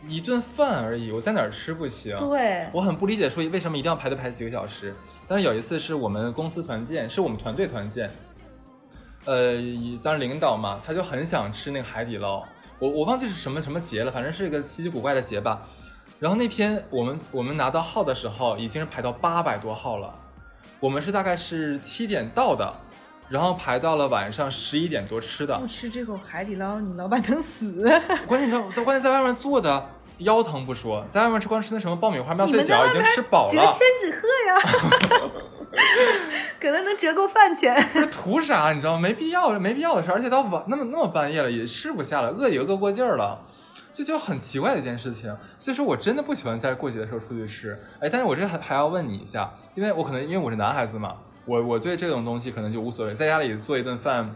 [0.05, 2.17] 一顿饭而已，我在哪儿吃不行。
[2.17, 4.93] 对，我很不理解，说为什么一定要排队排几个小时。
[5.29, 8.11] 但是有一次是我们公司团建，是我们团队团建，
[9.23, 9.53] 呃，
[10.03, 12.43] 当然领导嘛，他就很想吃那个海底捞。
[12.79, 15.65] 我我忘记是什么什么节了，反正是一个稀奇古怪的节吧。
[16.19, 20.13] 然后那天我们我们拿到号的时候，已经是排到八百多号了。
[20.79, 22.71] 我们是大概是七点到的，
[23.29, 25.67] 然后排到了晚上十一点多吃的不。
[25.67, 27.83] 吃这口海底捞，你老板能死。
[28.27, 33.51] 关键在关键在外面坐的腰疼不说，在外面吃光吃那什么爆米花、妙你脆角已经吃饱了。
[33.51, 35.31] 折千纸鹤呀，
[36.61, 37.75] 可能能折够饭钱。
[37.93, 38.99] 不是图啥，你知道吗？
[38.99, 43.39] 没必要，没必要的事儿，而且到晚那么那么半夜了，也吃不下了，饿也饿过劲儿了，
[43.97, 45.35] 这就很奇怪的一件事情。
[45.57, 47.75] 所以说我真的不喜欢在过节的时候出去吃。
[47.99, 54.29] 哎，但是我这还还要问你一下，因为我可能因为我是男孩子嘛，我我对这种东西可能就无所谓，在家里做一顿饭，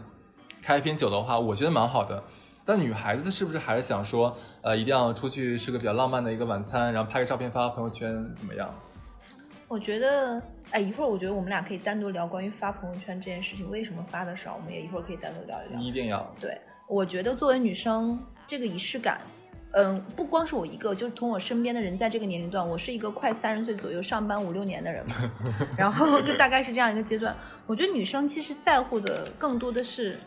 [0.63, 2.23] 开一瓶酒的话，我觉得蛮好的。
[2.65, 8.67] 但女孩子是不是还是想说，呃，一定要出去吃个比较浪漫的一个晚餐，然后拍个照片发到朋友圈，怎么样？
[9.67, 15.79] 我觉得，哎，一会儿我觉得我们俩可以单独聊关于发朋友圈这件事情，为什么发的少，我们也一会儿可以单独聊一聊。
[15.79, 16.29] 一定要。
[16.39, 19.21] 对，我觉得作为女生，这个仪式感，
[19.71, 25.15] 嗯，不光是我一个，就是从我身边的人，在这个年龄段，我是一个快三十岁左右，上班五六年的人嘛，
[25.77, 27.35] 然后就大概是这样一个阶段。
[27.65, 30.17] 我觉得女生其实在乎的更多的是。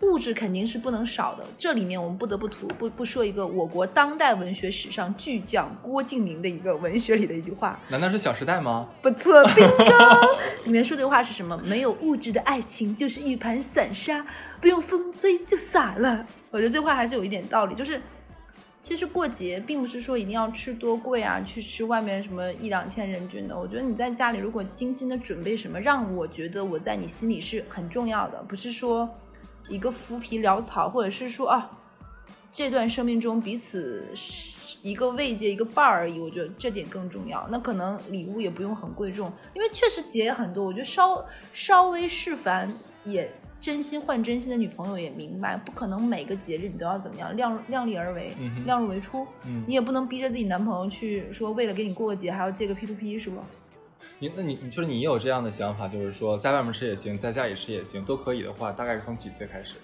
[0.00, 8.90] 物质肯定是不能少的，这里面我们不得不吐不不说一个我国当代文学史上巨匠郭敬明的一个文学里的一句话，难道是《小时代》吗？
[9.00, 10.38] 不错，bingo！
[10.64, 11.56] 里面说的话是什么？
[11.64, 14.26] 没有物质的爱情就是一盘散沙，
[14.60, 16.26] 不用风吹就散了。
[16.50, 17.98] 我觉得这话还是有一点道理，就是
[18.86, 23.58] 其实过节并不是说一定要吃多贵啊，去吃外面什么一两千人均的。
[23.58, 29.12] 我觉得你在家里如果精心的准备什么，让我觉得我在你心里是很重要的，不是说
[29.68, 31.68] 一个浮皮潦草，或者是说啊，
[32.52, 34.06] 这段生命中彼此
[34.82, 36.20] 一个慰藉一个伴儿而已。
[36.20, 37.44] 我觉得这点更重要。
[37.50, 42.72] 那可能礼物也不用很贵重，因为确实节也很多，我觉得稍稍微释凡
[43.04, 43.28] 也。
[43.60, 48.32] 真心换真心的女朋友也明白，不可能每个节日你都要怎么样量量力而为，
[48.64, 49.26] 量入为出。
[49.44, 53.38] 嗯，你也不能逼着自己男朋友去说，为了给你过个节还要借个 P to P，是不？
[54.18, 59.76] 你那你你就是你有这样的想法，就是说在外面吃也行，在家里吃也行，都可以的话，大概是从几岁开始？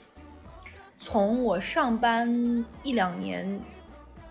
[0.97, 3.61] 从我上班一两年，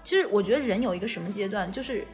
[0.04, 2.06] 其实我觉得人有一个什么阶段，就是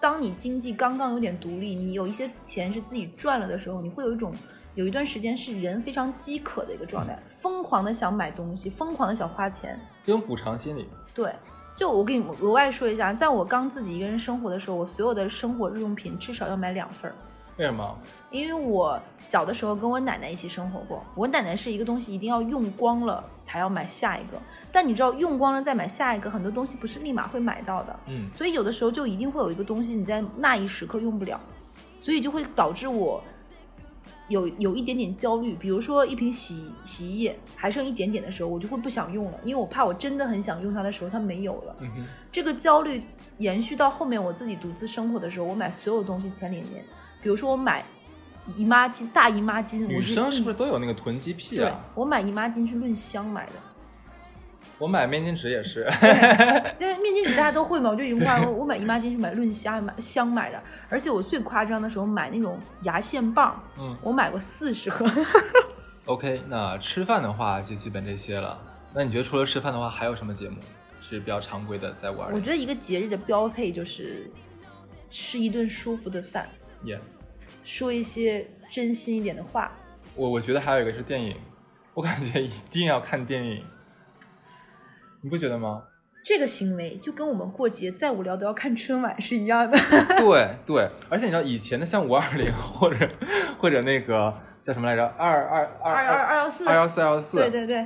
[0.00, 4.32] 当你经济刚刚有点独立，你有一些钱是自己赚了的时候，你会有一种。
[4.76, 10.86] 有一段时间是人非常饥渴的一个状态，疯狂的想买东西，疯狂的想花钱，这种补偿心理。
[11.14, 11.32] 对，
[11.74, 17.14] 就我给你们额外说一下，在我刚自己一个人生活的时候，我所有的生活日用品至少要买两份儿。
[17.56, 17.98] 为什么？
[18.30, 24.38] 因为我小的时候跟我奶奶一起生活过，我奶奶是一个东西一定要用光了才要买下一个，
[24.70, 27.98] 但你知道用光了再买下一个，很多东西不是立马会买到的。
[28.08, 31.40] 嗯，所以有的时候就一定会有一个东西你在那一时刻用不了，
[31.98, 33.24] 所以就会导致我。
[34.28, 41.76] 有有一点点焦虑，比如说一瓶洗洗衣液还剩一点点的时候，我就会不想用了，因为我怕我真的很想用它的时候它没有了。
[42.32, 43.02] 这个焦虑
[43.38, 46.84] 延续到后面我自己独自生活的时候，我买所有东西前两年，
[47.22, 47.84] 比如说我买
[48.56, 51.84] 姨妈巾、大姨妈巾，女生是不是都有那个囤积癖啊？
[51.94, 53.52] 我买姨妈巾是论箱买的。
[54.78, 55.80] 我买面巾纸也是，
[56.78, 65.10] 因为 面巾纸大家都会嘛，我就一句话，我买姨妈巾是买论箱买箱买的，而且我最夸张的时候买那种牙线棒，嗯，我买过四十盒。
[66.04, 68.60] OK，那吃饭的话就基本这些了。
[68.94, 70.56] 那你觉得除了吃饭的话，还有什么节目
[71.00, 72.30] 是比较常规的在玩？
[72.32, 74.30] 我觉得一个节日的标配就是
[75.08, 76.46] 吃一顿舒服的饭，
[76.84, 77.00] 也
[77.64, 79.72] 说一些真心一点的话。
[80.14, 81.34] 我我觉得还有一个是电影，
[81.94, 83.64] 我感觉一定要看电影。
[85.26, 85.82] 你不觉得吗？
[86.24, 89.76] 这个行为就跟我们过节再无聊都要看春晚是一样的。
[90.18, 93.08] 对对，而且你知道以前的像五二零或者
[93.58, 95.04] 或者那个叫什么来着？
[95.18, 97.38] 二二二二二二幺四二幺四二幺四。
[97.38, 97.84] 对对对，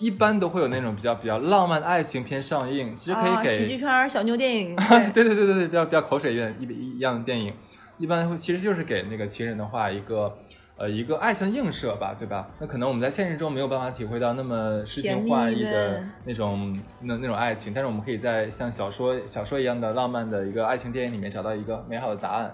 [0.00, 4.74] 一般都会有那种比较比较浪漫的爱情片上映，其实可以给喜剧片、小妞电影。
[5.14, 7.54] 对对对对对，比较比较口水一一一样的电影，
[7.98, 10.36] 一般会其实就是给那个情人的话一个。
[10.76, 12.50] 呃，一个爱情映射吧，对吧？
[12.58, 22.52] 那可能我们在现实中没有办法体会到那么诗情画意的那种那那种爱情，但是我们可以在像小说小说一样的浪漫的一个爱情电影里面找到一个美好的答案。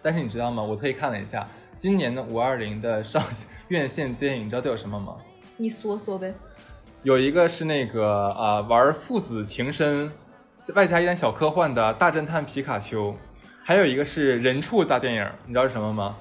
[0.00, 0.62] 但是你知道吗？
[0.62, 1.46] 我特意看了一下
[1.76, 3.22] 今年的五二零的上
[3.68, 5.14] 院线电影，你知道都有什么吗？
[5.58, 6.32] 你说说呗。
[7.02, 10.10] 有一个是那个啊，玩父子情深，
[10.74, 13.14] 外加一点小科幻的大侦探皮卡丘，
[13.62, 16.16] 还有一个是人畜大电影，你知道是什么吗？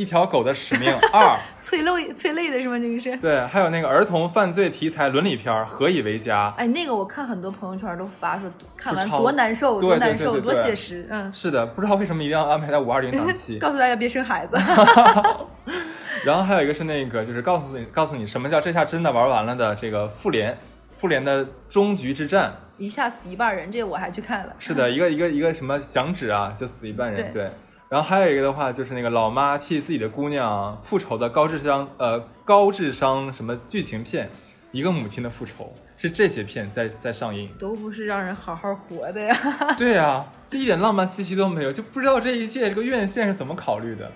[0.00, 2.78] 一条狗的使命二， 催泪催泪的是吗？
[2.78, 6.54] 这个是对，还有那个儿童犯罪题材伦理片何以为家？
[6.56, 11.06] 哎，那个我看很多朋友圈都发说看完多难受，多难受，多写实。
[11.10, 14.56] 嗯，是的，不知道为什么一定要安排在五二零档期， 告诉大家别生孩子。
[16.24, 20.56] 然后还有一个是那个，就是告诉你，告诉你什么叫这下真的玩完了的这个复联，
[20.96, 24.54] 复联的终局之战，一下死一半人，这个我还去看了。
[24.58, 27.50] 是的，一个一个一个什么响指啊，就死一半人，对。
[27.90, 34.30] 然后还有一个的话，就是那个老妈替自己的姑娘复仇的高智商呃高智商什么剧情片，
[34.70, 39.36] 一个母亲的复仇是这些片在在上映，都不是让人好好活的呀。
[39.76, 44.08] 对呀，这一点浪漫气息都没有，就不知道这一届这个院线是怎么考虑的。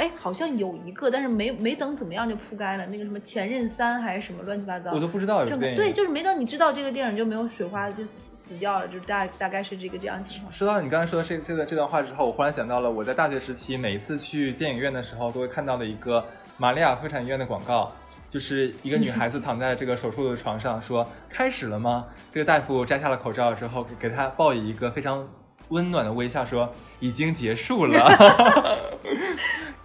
[0.00, 2.86] 哎，好像有一个，但是没没等怎么样就铺盖了。
[2.86, 5.76] 那个什么《前任三》还是什么乱七八糟，我都不知道有电影。
[5.76, 10.50] 对，就是没等你知道这个电影就没有水花就死死掉了，就大大概是这个这样情况。
[10.50, 16.24] 说到你刚才说的这这段这段话之后，我忽然想到了我在大学时期每一次去电影院的时候都会看到的一个
[16.56, 17.92] 玛利亚妇产医院的广告，
[18.26, 22.06] 就是一个女孩子躺在这个手术的床上，说开始了吗？
[22.32, 25.28] 这个大夫摘下了口罩之后，给她报以一个非常
[25.68, 28.08] 温暖的微笑，说已经结束了。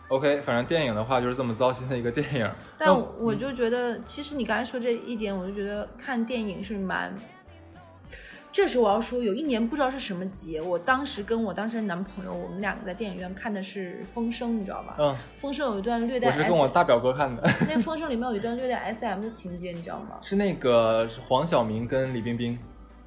[0.10, 2.50] OK，反正电影的话就是这么糟心的一个电影。
[2.78, 7.14] 但我就觉得，其实你刚才说这一点，我就觉得看电影是蛮……
[8.52, 14.96] 这时我要说，有一年不知道是什么节，我当时跟我当时的男朋友，我们两个在电影院看的是《风声》，你知道吧？
[14.98, 15.10] 嗯。
[15.38, 16.28] 《风声》有一段略带……
[16.30, 17.42] 我是跟我大表哥看的。
[17.68, 20.20] 那《风声》里面有一段略带 SM 的情节，你知道吗？
[20.22, 22.58] 是那个黄晓明跟李冰冰。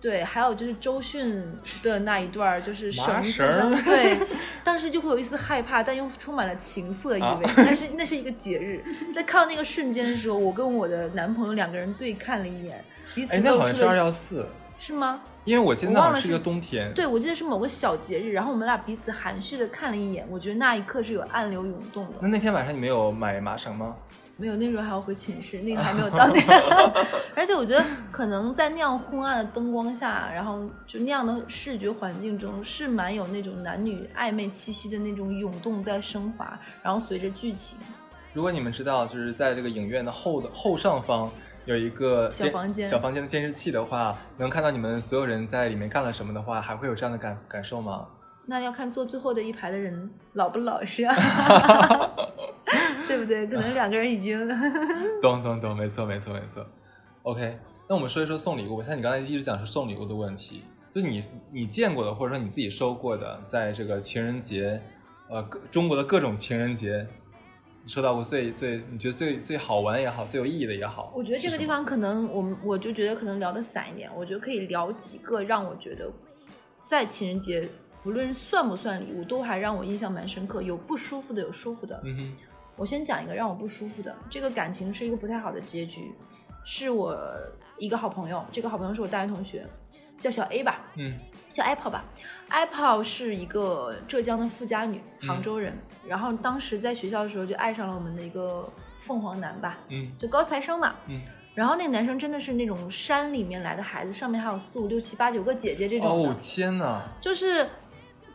[0.01, 1.45] 对，还有就是周迅
[1.83, 4.17] 的那一段，就是绳子上， 对，
[4.63, 7.47] 当时就会有一丝害怕，但又充满了情色意味。
[7.57, 8.85] 那是那是一个节日，
[9.15, 12.85] 在看到那个瞬间的时候，我跟我的男朋友两个人对看了一眼，
[13.15, 14.47] 彼此哎，那好像是二幺四，
[14.79, 15.21] 是吗？
[15.45, 22.13] 因为我记得我忘了是那是一个冬天，对，我记得是某个小节日，然后我们俩彼此含蓄的看了一眼，我觉得那一刻是有暗流涌动的。
[22.21, 23.97] 那那天晚上你没有买麻绳吗？
[24.41, 26.41] 没有，那时候还要回寝室，那个还没有到那。
[27.35, 37.77] 而且我觉得可能在那样昏暗的灯光下，然后就那样的视觉环境中，是蛮有那种男女暧昧气息的那种涌动在升华，然后随着剧情。
[38.33, 41.29] 如果你们知道，就是在这个影院的后的后上方
[41.65, 48.07] 有一个小房间小房间的监视器的话，能看到你们所有人在里面干了什么的话，还会有这样的感感受吗？
[48.51, 51.15] 那要看坐最后的一排的人老不老实啊，
[53.07, 53.47] 对不对？
[53.47, 54.39] 可能两个人已经
[55.21, 56.65] 懂懂懂，没错没错没错。
[57.25, 58.83] OK，那我们说一说送礼物。
[58.83, 64.81] 像你刚才一直讲是送礼物的问题，就你你见过的，或者说你自己收过的，在这个情人节，
[65.29, 67.07] 呃，中国的各种情人节，
[67.83, 76.11] 你收到过最最你觉得最最好玩也好，最有意义的也好，我觉得这个地方可能我们我就觉得可能聊的散一点，我觉得可以聊几个让我觉得
[76.87, 77.69] 在情人节
[78.03, 82.01] 不论算不算礼物，都还让我印象蛮深刻，有不舒服的，有舒服的。
[82.05, 82.37] 嗯哼，
[82.77, 86.13] 我先讲一个让我不舒服的，这个感情是一个不太好的结局，
[86.65, 87.17] 是我
[87.77, 89.67] 一个好朋友，这个好朋友是我大学同学，
[90.21, 91.19] 叫小 A 吧，嗯。
[91.51, 92.05] 叫 Apple 吧
[92.51, 95.29] ，Apple 是一个浙江的富家女，嗯。
[95.29, 95.73] 杭州人，
[96.07, 100.13] 然后当时在学校的时候就爱上了我们的一个凤凰男吧，嗯。
[100.17, 101.21] 就高材生嘛，嗯。
[101.57, 107.67] 然后那个男生真的是那种山里面来的孩子，上面还有四五六七八九个姐姐这种，哦天哪，就是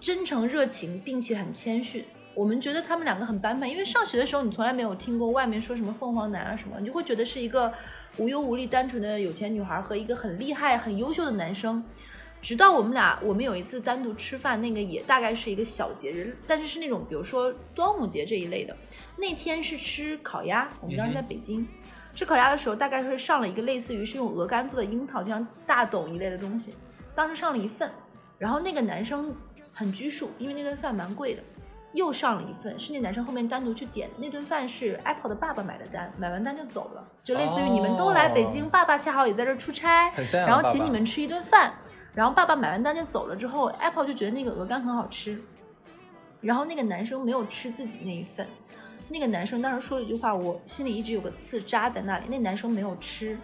[0.03, 2.03] 真诚热情，并且很谦逊。
[2.33, 7.73] 我们觉得他们两个很般配，因为上学的时候你从来没有听过外面说什么凤凰男啊什么，你就会觉得是一个
[8.17, 11.81] 无忧无虑、单纯的有钱女孩和一个很厉害、很优秀的男生。
[12.41, 18.75] 直到我们俩，我们有一次单独吃饭，那个也大概是一个小节日，但是是那种比如说端午节这一类的。
[19.15, 21.65] 那天是吃烤鸭，我们当时在北京、
[22.13, 26.75] 吃烤鸭的时候，大概是上了一个类似于是用鹅肝做的樱桃，就像大董一类的东西，
[27.15, 27.89] 当时上了一份，
[28.37, 29.33] 然后那个男生
[29.73, 31.41] 很拘束，因为那顿饭蛮贵的。
[31.93, 34.15] 又上了一份，是那男生后面单独去点的。
[34.17, 41.71] 那顿饭是 Apple 的爸爸买的单，买完单就走了，就类似于你们都来北京，哦爸爸恰好也在这儿出差，然后请你们吃一顿饭，
[42.15, 45.39] 然后爸爸买完单就走了之后，Apple 就觉得那个鹅肝很好吃，
[46.41, 48.47] 然后那个男生没有吃自己那一份，
[49.07, 53.37] 那个男生当时说了一句话，我心里一直有个刺扎在那里，那男生没有吃，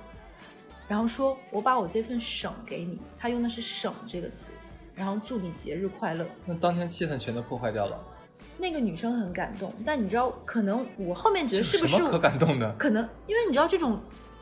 [0.87, 4.49] 然后说我把我这份省给你，他用的是省这个词，
[4.99, 6.25] 然后祝你节日快乐。
[6.45, 7.97] 那当天气氛全都破坏掉了，
[8.57, 12.69] 那个女生很感动，但你知道，可能我后面觉得是不是可感动的？
[12.77, 13.97] 可能因为你知道这种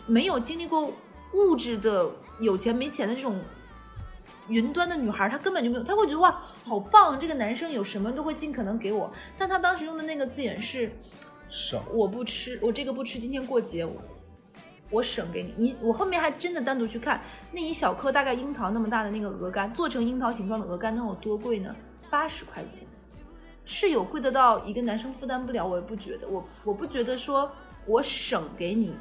[0.08, 0.92] 没有经历过
[1.34, 3.40] 物质的有钱没钱的这种
[4.48, 9.12] 云端的女孩，她根本就没有，她会觉得哇好棒，这个男生有什么都会尽可能给我。
[9.38, 10.92] 但她当时用的那个字眼是
[11.50, 14.02] 省我不吃，我这个不吃，今天过节我
[14.90, 15.54] 我省给你。
[15.58, 17.22] 你我后面还真的单独去看
[17.52, 21.76] 那一小颗大概樱桃那么大的那个鹅肝，做成樱桃形状的鹅肝能有多贵呢？
[22.10, 22.88] 八十块钱，
[23.66, 27.52] 是有贵得到一个男生负担不了，我也不觉得，我我不觉得说
[27.86, 28.96] 我省给你。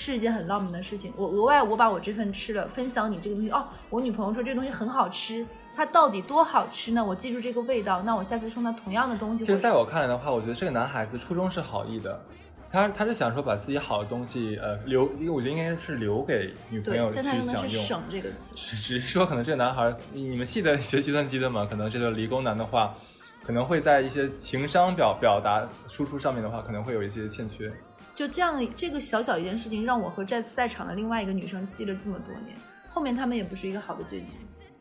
[0.00, 3.66] 是一件很浪漫的事情，我额外我把我这份吃了，分享你这个东西哦。
[3.90, 7.04] 我女朋友说这个东西很好吃，它到底多好吃呢？
[7.04, 9.44] 我记住这个味道，那我下次送她同样的东西。
[9.44, 12.24] 其实，在我看来的话，我觉得这个男孩子初衷是好意的，
[12.70, 17.82] 他他是想说把自己好的东西呃留，因为我觉得应该是留给女朋友，去享用。
[17.84, 18.54] 省这个词。
[18.54, 22.94] 只只是说，可能这个男孩，你你们系的学计算机的嘛，可能这个理工男的话，
[23.42, 27.72] 可能会在一些情商表表达输出上面的话，可能会有一些欠缺。
[28.14, 32.54] 就这样，这个小小一件事情，让我和在在场的另外一个女生记了这么多年。
[32.90, 34.26] 后面他们也不是一个好的结局，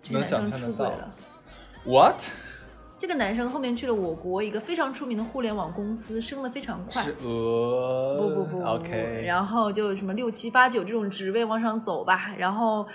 [0.03, 1.09] 这男生出轨了。
[1.85, 2.19] What？
[2.97, 7.03] 这个男生后面去了我国一个非常出名的互联网公司，升得非常快。
[7.03, 12.87] 是呃，不不不不不 OK，然后就什么六七八九这种职位往上走吧，然后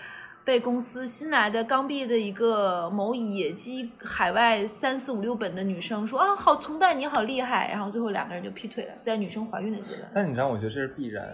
[0.45, 10.11] 被公司新来的刚毕业的一个某野鸡海外三四五六本的女生说啊，好崇拜你，好厉害，然后最后两个人就劈腿了，在女生怀孕的阶段。
[10.13, 11.25] 但你知道，我觉得这是必然，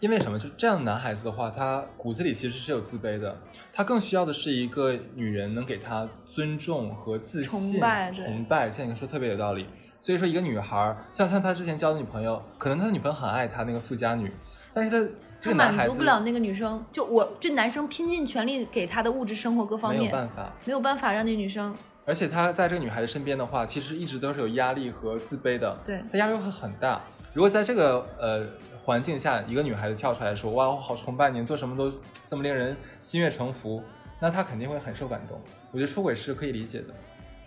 [0.00, 0.38] 因为什么？
[0.38, 3.36] 就这样的男孩子的话，他骨子里其实是有自卑的，
[3.72, 8.70] 他更需要的是一个女人能给他尊重和自信、崇拜对崇拜。
[8.70, 9.66] 像你说特别有道理。
[10.00, 14.28] 所以说，一个女孩儿，像像他之前交的女朋友，可能他的女朋友很爱他那个富家女，
[14.74, 20.52] 但是他这他个男孩子满足不了那个女生，就我这男生拼尽全力给她的物质生活各方面没有，办法。
[20.64, 21.72] 没有办法让那女生
[22.04, 25.78] 而且他在这个女孩子身边的话，其实一直都是有压力和自卑的。
[25.84, 27.00] 对他压力会很大。
[27.32, 28.44] 如果在这个呃
[28.84, 31.92] 环境下，一个女孩子跳出来说：“哇，我好崇拜你，做什么都
[32.26, 33.80] 这么令人心悦诚服”，
[34.18, 35.40] 那她肯定会很受感动。
[35.70, 36.86] 我觉得出轨是可以理解的。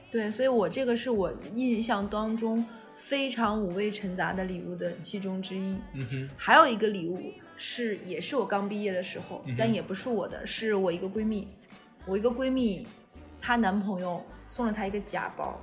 [0.09, 2.65] 对，所以我这个是我印象当中
[2.95, 5.77] 非常五味陈杂的礼物的其中之一。
[5.93, 7.19] 嗯哼，还有一个礼物
[7.57, 11.49] 是，也是我刚毕业的时候，嗯但也不是我的，是我一个闺蜜，
[12.05, 12.88] 我一个闺蜜，
[13.41, 15.59] 她男朋友送了她一个假包。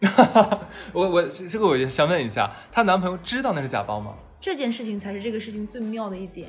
[0.92, 4.14] 我我这个我也想问一下，她男朋友知道那是假包吗？
[4.40, 6.48] 这件事情才是这个事情最妙的一点，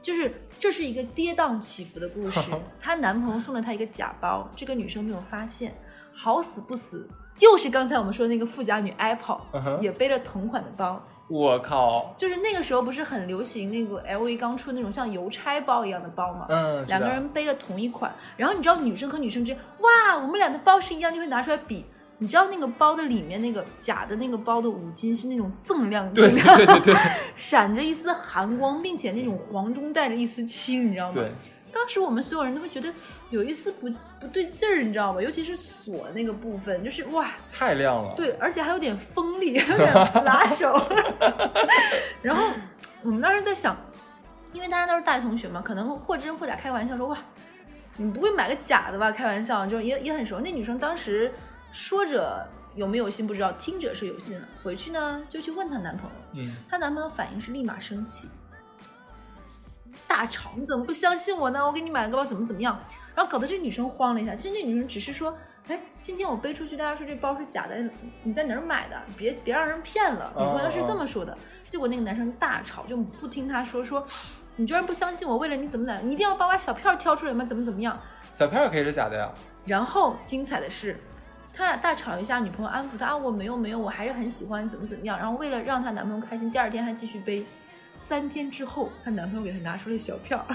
[0.00, 2.40] 就是这是一个跌宕起伏的故事。
[2.80, 5.74] 她男朋友送了她一个假包，这个女生没有发现，
[6.14, 7.08] 好死不死，
[7.40, 9.40] 又是刚才我们说的那个富家女 Apple，、
[9.80, 11.02] 也背了同款的包。
[11.28, 16.46] 我靠，就是那个时候不是很流行那个 LV 刚出那种像邮差包一样的包嘛？
[16.48, 21.84] 嗯，两个人背了同一款，然后你知道女生和女生之间，哇，我们俩的包是一样，就会拿出来比。
[22.18, 26.96] 你知道那个包的里面那个假的那个包的五金是那种锃亮对锃亮，对对对
[27.36, 31.14] 闪着一丝寒光，并且那种黄中带着一丝青，你知道吗？
[31.14, 31.32] 对，
[31.72, 32.92] 当时我们所有人都会觉得
[33.30, 33.88] 有一丝不
[34.20, 35.22] 不对劲儿，你知道吗？
[35.22, 38.14] 尤其是锁那个部分，就是哇，太亮了。
[38.16, 39.94] 对，而且还有点锋利，有点
[40.24, 40.74] 拉手。
[42.20, 42.42] 然后
[43.02, 43.76] 我们当时在想，
[44.52, 47.16] 因为大家都是大学同学嘛，可能或真或假开玩笑说哇，
[47.96, 49.12] 你不会买个假的吧？
[49.12, 50.40] 开玩笑，就也也很熟。
[50.40, 51.30] 那女生当时
[51.72, 54.46] 说着有没有心不知道，听者是有心了。
[54.62, 58.28] 回去呢就去问她男朋友，嗯，她男朋友反应是立马生气，
[60.06, 61.64] 大吵，你怎么不相信我呢？
[61.64, 62.78] 我给你买了个包，怎么怎么样？
[63.14, 64.34] 然后搞得这女生慌了一下。
[64.34, 67.76] 其实那女生只是说，哎，今天我背出去，大家说这包是假的，
[68.22, 68.96] 你在哪儿买的？
[69.16, 70.32] 别别让人骗了。
[70.36, 71.36] 女朋友是这么说的。
[71.68, 74.06] 结果那个男生大吵，就不听她说，说
[74.56, 77.44] 你居然不相信我，为了你怎么怎么，你一定要把我小票挑出来吗？
[77.44, 77.98] 怎么怎么样？
[78.32, 79.30] 小票也可以是假的呀。
[79.66, 80.98] 然后精彩的是，
[81.58, 85.18] 他俩大吵一架，女朋友安抚他啊，我没有没有，我还是很喜欢，怎么怎么样。
[85.18, 87.44] 然后为了让她男朋友开心，第二天还继续背。
[87.98, 90.46] 三天之后，她男朋友给她拿出了小票，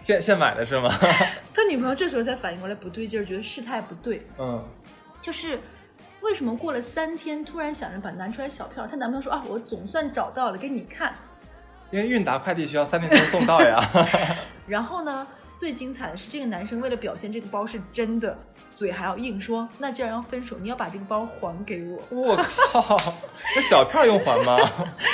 [0.00, 0.88] 现现买的是吗？
[1.54, 4.64] 她女朋友这时候才反应过来不对劲儿，觉得事态不对，嗯，
[5.20, 5.60] 就是
[6.22, 8.86] 为什么过了三天突然想着把拿出来小票？
[8.86, 11.12] 她男朋友说啊，我总算找到了，给你看。
[11.90, 13.78] 因为韵达快递需要三天才能送到呀。
[14.66, 18.34] 然后呢，最精彩的是这个男生为了表现这个包是真的，
[18.82, 22.02] 嘴还要硬说，那既然要分手，你要把这个包还给我。
[22.10, 22.96] 我靠，
[23.54, 24.58] 那小票用还吗？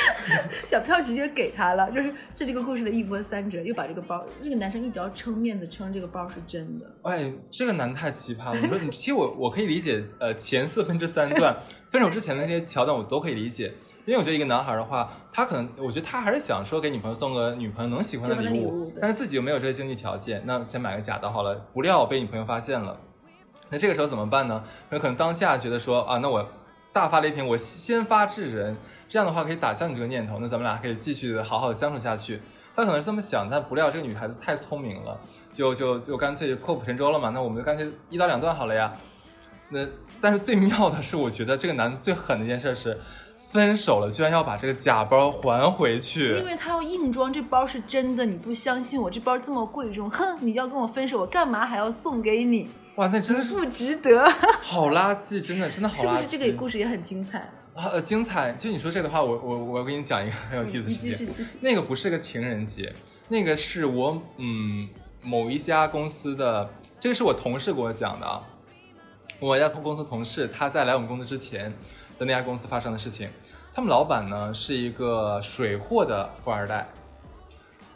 [0.65, 6.87] 小票直接给他了，就是这这个故事的一波三折，又把这个包，这个男生一直要撑面子，撑这个包是真的。
[7.03, 8.59] 哎，这个男的太奇葩了。
[8.59, 11.55] 你说，你其实我我可以理解，呃，前四分之三段
[11.91, 13.73] 分手之前的那些桥段我都可以理解，
[14.07, 21.55] 因为我觉得一个男孩的话，他可能，我觉得他还是想说给女朋友送个女朋友能喜欢的喜欢的礼物，礼物但是自己又没有这个经济条件，那先买个假的好了。
[21.73, 23.01] 不料被女朋友发现了，
[23.71, 24.63] 那这个时候怎么办呢？
[24.91, 26.49] 那可能当下觉得说啊，那我
[26.93, 28.77] 大发雷霆，我先发制人，
[29.09, 32.41] 这样的话可以打消你这个念头，那咱们俩可以继续好好的相处下去。
[32.75, 35.21] 他可能是这么想，但不料这个女孩子太聪明了，
[35.53, 37.31] 就就就干脆破釜沉舟了嘛。
[37.31, 38.93] 那我们就干脆一刀两断好了呀。
[39.71, 39.87] 那
[40.21, 42.99] 但是最妙的是，我觉得这个男的最狠的一件事是，
[43.51, 46.45] 分手了居然要把这个假包还回去因。
[46.45, 52.71] 为他要硬装这包是真的，你不相信我，这包这么贵重，哼，你要跟我分手，我干嘛还要送给你？
[52.99, 54.29] 哇，那真的是不值得，
[54.61, 56.23] 好垃圾，真的真的好垃圾。
[56.23, 56.39] 是不是？
[56.39, 57.39] 这个故事也很精彩。
[57.73, 58.51] 啊，呃，精彩！
[58.55, 61.61] 就你说这个的话，我我我要给你讲一个很有意思的你事情。
[61.63, 62.93] 那个不是个情人节，
[63.29, 64.89] 那个是我嗯
[65.23, 66.69] 某一家公司的，
[66.99, 68.43] 这个是我同事给我讲的啊。
[69.39, 71.73] 我一家同公司同事他在来我们公司之前
[72.19, 73.31] 的那家公司发生的事情，
[73.73, 76.89] 他们老板呢是一个水货的富二代，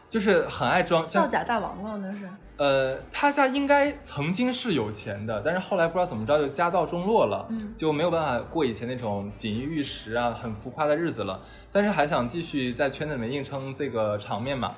[0.09, 2.29] 就是很爱装造假大王了，那是。
[2.57, 11.41] 呃，他家应该曾经是有钱的，但是后来不知道怎么着就家道中落了，嗯就没有办法过以前那种锦衣玉食啊、很浮夸的日子了。
[11.73, 14.75] 但是还想继续在圈子里面硬撑这个场面嘛。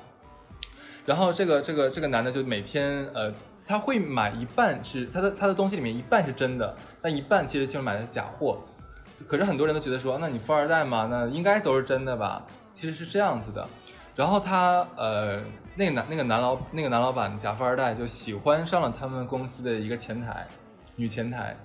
[1.04, 3.32] 然后这个这个这个男的就每天呃，
[3.66, 8.58] 他会买一半是他的他的东西里面一半是真的，但一半其实就是买的假货。
[9.26, 12.46] 可是很多人都觉得说，那你富二代嘛，那应该都是真的吧？
[12.72, 13.66] 其实是这样子的。
[14.16, 15.40] 然后他呃，
[15.76, 20.46] 那个男那个男老那个男老板假富二代就喜欢上了他们公司的一个前台，
[20.96, 21.56] 女前台。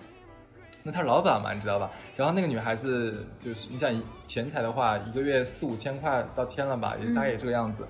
[0.81, 1.91] 那他是老板嘛，你知道吧？
[2.15, 3.93] 然后那个女孩子就是，你想
[4.25, 7.85] 前台的话，一个月四五千块到天了吧，也大概也这个样子。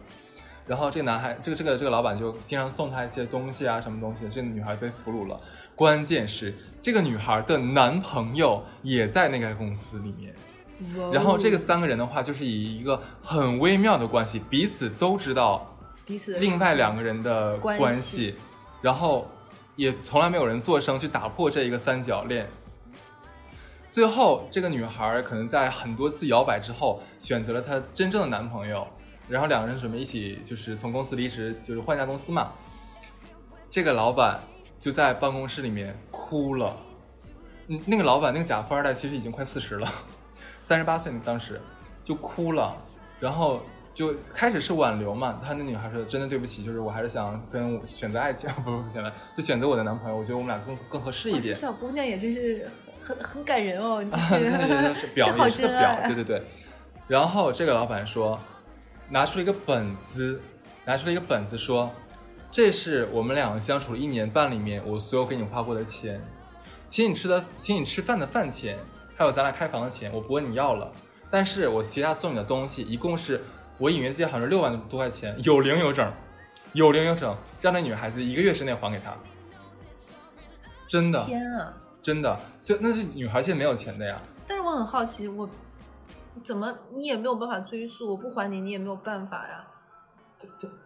[0.65, 5.39] 然后这个男孩，这个这个这个老板就经常送她一些东西啊，什么东西，这个女孩被俘虏了。
[5.75, 10.33] 关键是这个女孩的男朋友也在那个公司里面。
[11.11, 15.75] 然后这个三个人的话，就是以一个很微妙的关系，彼此都知道
[16.09, 17.79] 彼此另外两个人的关系。
[17.79, 18.35] 关系，
[18.81, 19.29] 然后
[19.75, 22.49] 也从来没有人做声去打破这一个三角恋。
[23.91, 28.87] 最后，这个女孩可能在很多次摇摆之后，选择了她真正的男朋友，
[29.27, 32.53] 然后两个人准备一起就是从公司离职，就是换家公司嘛。
[33.69, 34.39] 这个老板
[34.79, 36.75] 就在办公室里面哭了，
[37.67, 39.87] 嗯，那个老板那个假富二代其实已经快四十了，
[40.63, 41.61] 三十八岁当时
[42.03, 42.75] 就哭了，
[43.19, 43.61] 然后
[43.99, 51.53] 就开始是挽留嘛，他那女孩说真的对不起，就是我还是想跟我选择爱情， 不是选择就选择我的男朋友，我觉得我们俩更更合适一点。
[51.53, 52.65] 小姑娘也真是
[53.03, 56.41] 很很感人哦，就对对对，是表这好也是个表，对对对。
[57.09, 58.39] 然后这个老板说，
[59.09, 60.39] 拿出了一个本子，
[60.85, 61.91] 拿出了一个本子说，
[62.49, 66.21] 这是我们两个相处了一年半里面我所有给你花过的钱，
[66.87, 68.79] 请你吃的，请你吃饭的饭钱，
[69.17, 70.89] 还有咱俩开房的钱，我不问你要了。
[71.29, 73.39] 但是我其他送你的东西，一共是
[73.79, 76.11] 我隐约记得好像是六万多块钱，有零有整，
[76.73, 79.15] 有零有整，让那女孩子一个月之内还给他。
[80.87, 81.73] 真的，天啊！
[82.03, 84.21] 真的，就那是女孩现在没有钱的呀。
[84.47, 85.49] 但是我很好奇，我
[86.43, 89.65] 怎么你也没有办法追溯，我不还你，你也没有办法呀。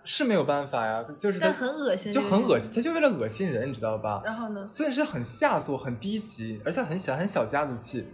[0.04, 4.22] 是没有办法呀，就是但很恶心，就很恶心，他就为了恶心人，你知道吧？
[4.26, 4.68] 然后呢？
[4.68, 8.08] 所以是很下作、很低级，而且很小、很小家子气。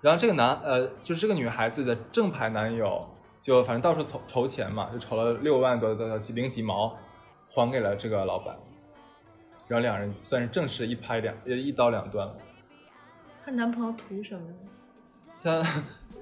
[0.00, 3.06] 然后这个男呃，就是这个女孩子的正牌男友，
[3.40, 6.96] 就反正到处筹筹钱嘛，就筹了六万多的几零几毛，
[7.48, 8.56] 还给了这个老板。
[9.66, 12.34] 然后两人算是正式一拍两呃一刀两断了。
[13.44, 14.54] 她男朋友图什么呢？
[15.40, 15.64] 他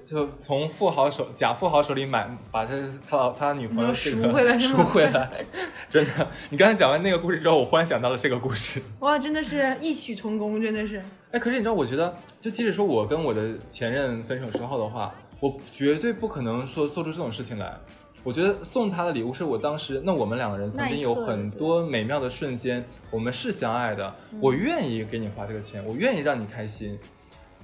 [0.05, 2.71] 就从富豪手假富豪手里买，把这
[3.09, 5.43] 他老他女朋友这个赎回来赎回来，
[5.89, 6.27] 真的。
[6.49, 8.81] 你刚才讲完那个故事之后，我忽然想到了这个故事。
[8.99, 11.01] 哇，真的是异曲同工，真的是。
[11.31, 17.77] 哎，可是你知道，我觉得，就即使说我跟我的前任分手之后的话，我绝对不可能说做出这种事情来。
[18.23, 26.99] 我觉得送他的礼物是我当时，那我们两个人曾经有很多美妙的瞬间，我们是相爱的，我愿意给你花这个钱，我愿意让你开心。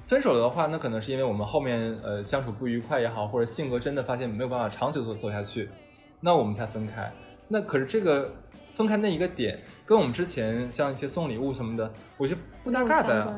[0.06, 5.68] 分手了的话，那可能是因为我们后面呃相处不愉快也好，或者性格真的发现没有办法长久走走下去，
[6.22, 7.12] 那我们才分开。
[7.48, 8.34] 那可是这个
[8.72, 13.38] 分开那一个点，跟我们之前像一些送礼物什么的，我觉得不搭嘎的呀。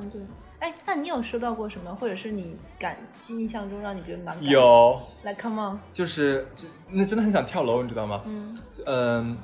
[0.60, 8.22] 哎，那你有收到过什么，或者是你感记印象中让你觉得蛮感动有，来，come on，就是就那真的很想跳楼，你知道吗？
[8.26, 8.58] 嗯。
[8.86, 9.38] 嗯，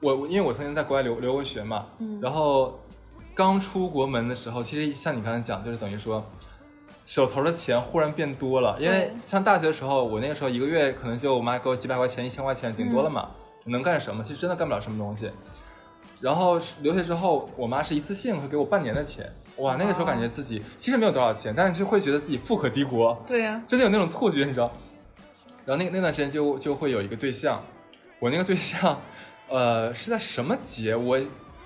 [0.00, 2.20] 我我因为我曾经在国外留留过学嘛，嗯。
[2.20, 2.78] 然后
[3.34, 6.24] 刚出国门的时候，其实像你刚才讲，就是等于说
[7.06, 13.30] 手头的钱忽然变多了，因为上大学的时候，我那个时候一个月可能就我妈给我几百块钱、一千块钱，顶多了嘛，
[13.64, 14.22] 能干什么？
[14.22, 15.30] 其实真的干不了什么东西。
[16.20, 24.72] 然后留学之后，我妈是一次性会给我半年的钱，哇，那个时候感觉自己其实没有多少钱，但是就会觉得自己富可敌国，对呀、真的有那种错觉，你知道？
[25.64, 27.62] 然后那个那段时间就就会有一个对象，
[28.18, 29.00] 我那个对象，
[29.48, 30.96] 呃，是在什么节？
[30.96, 31.20] 我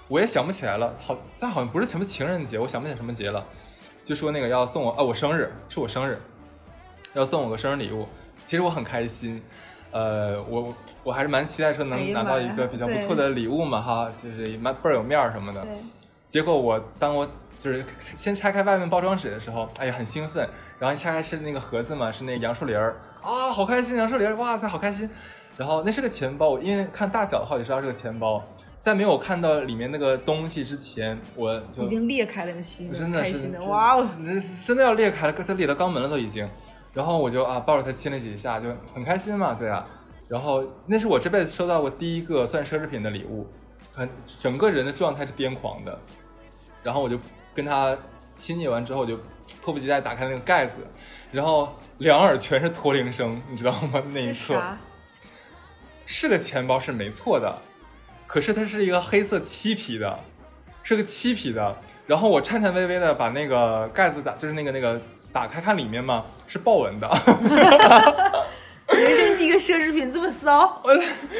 [0.09, 3.46] 我也想不起来了，好，但好像不是什么情人节，我想不起来什么节了。
[4.05, 6.20] 就说那个要送我啊，我生日是我生日，
[7.14, 8.07] 要送我个生日礼物。
[8.44, 9.40] 其实我很开心，
[9.93, 10.74] 呃，我
[11.05, 15.61] 我还是蛮期待说哎能拿到一个比较不错的礼物嘛，哈，就是蛮倍儿有面儿什么的。
[15.62, 15.70] 对，
[16.28, 17.28] 结果我当我
[17.59, 17.84] 就是
[18.16, 25.09] 先拆开外面包装纸的时候，哎呀很兴奋，然后一拆开是那个盒子嘛，是那个杨树林儿啊，好开心，杨树林儿，哇塞，好开心。
[25.57, 28.43] 然后那是个钱包，因为看大小的话就知道是个钱包。
[28.80, 34.09] 在没有看到里面那个东西之前，我就已经裂开了心，真的是哇哦！
[34.66, 36.49] 真的要裂开了，这裂到肛门了都已经。
[36.93, 39.86] 然后我就啊抱着它亲了几下，就很开心嘛，对啊。
[40.28, 43.47] 然后那是我这辈子收到过第一个算奢侈品的礼物，
[43.93, 45.99] 很整个人的状态是癫狂的。
[46.82, 47.18] 然后我就
[47.55, 47.97] 跟他
[48.36, 49.16] 亲昵完之后，我就
[49.61, 50.78] 迫不及待打开那个盖子，
[51.30, 54.03] 然后两耳全是驼铃声，你知道吗？
[54.12, 54.59] 那一刻是？
[56.05, 57.59] 是个钱包是没错的，
[58.26, 60.18] 可是它是一个黑色漆皮的，
[60.82, 61.76] 是个漆皮的。
[62.07, 65.01] 然后我颤颤巍巍的把那个盖子打，就是那个那个
[65.32, 67.09] 打开看里面嘛，是豹纹的，
[68.94, 70.82] 人生第一个奢侈品这么骚，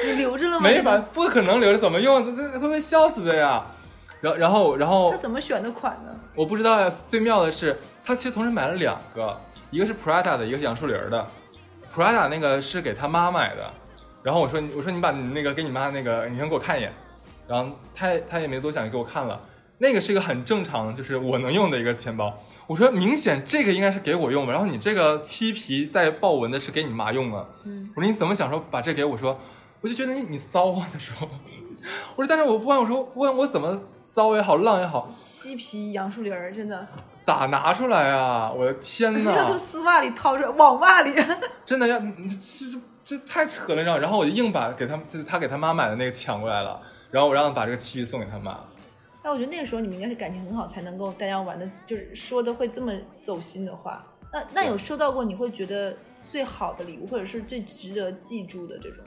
[0.06, 0.62] 你留着了吗？
[0.62, 2.34] 没这个法，不可能留着，怎么用？
[2.34, 3.62] 这这会被笑死的呀！
[4.22, 6.18] 然后然后然后他怎么选的款呢？
[6.34, 6.90] 我不知道呀。
[7.10, 9.38] 最妙的是，他其实同时买了两个，
[9.70, 11.26] 一个是 Prada 的，一个是杨树林儿的。
[11.94, 13.70] Prada 那个是给他妈买的，
[14.22, 16.90] 然后我说我说你把你那个给你妈那个，你先给我看一眼。
[17.46, 19.38] 然后他他也没多想，就给我看了。
[19.82, 22.32] 那个是一个很正常，就是我能用的一个钱包。
[22.68, 27.48] 我说明显这个应该是给我用的，然后你这个漆皮带豹纹的是给你妈用的。
[27.64, 29.36] 嗯，我说你怎么想说把这给我说？
[29.80, 30.86] 我就觉得你你骚啊！
[30.92, 31.28] 他说，
[32.14, 33.82] 我说但是我不管，我说不管我怎么
[34.14, 36.86] 骚也好，浪也好，漆皮杨树林儿，真的，
[37.26, 38.52] 咋拿出来啊？
[38.52, 39.34] 我的天哪！
[39.36, 39.42] 就！
[39.42, 41.12] 从丝袜里掏出来，网袜里。
[41.66, 43.98] 真的要你这这这太扯了，你知道？
[43.98, 46.80] 然后我就硬把给他就是他给他妈买的那个抢过来了，
[47.10, 48.56] 然后我让他把这个漆皮送给他妈。
[49.22, 52.92] 哎，我觉得那个时候你们应该是感情很好，才能够大家玩的，就是说的会这么
[53.22, 54.04] 走心的话。
[54.32, 55.96] 那那有收到过你会觉得
[56.30, 59.04] 最好的礼物，或者是最值得记住的这种，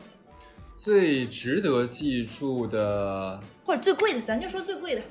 [0.77, 5.01] 最值得记住的、或者最贵的，咱就说最贵的。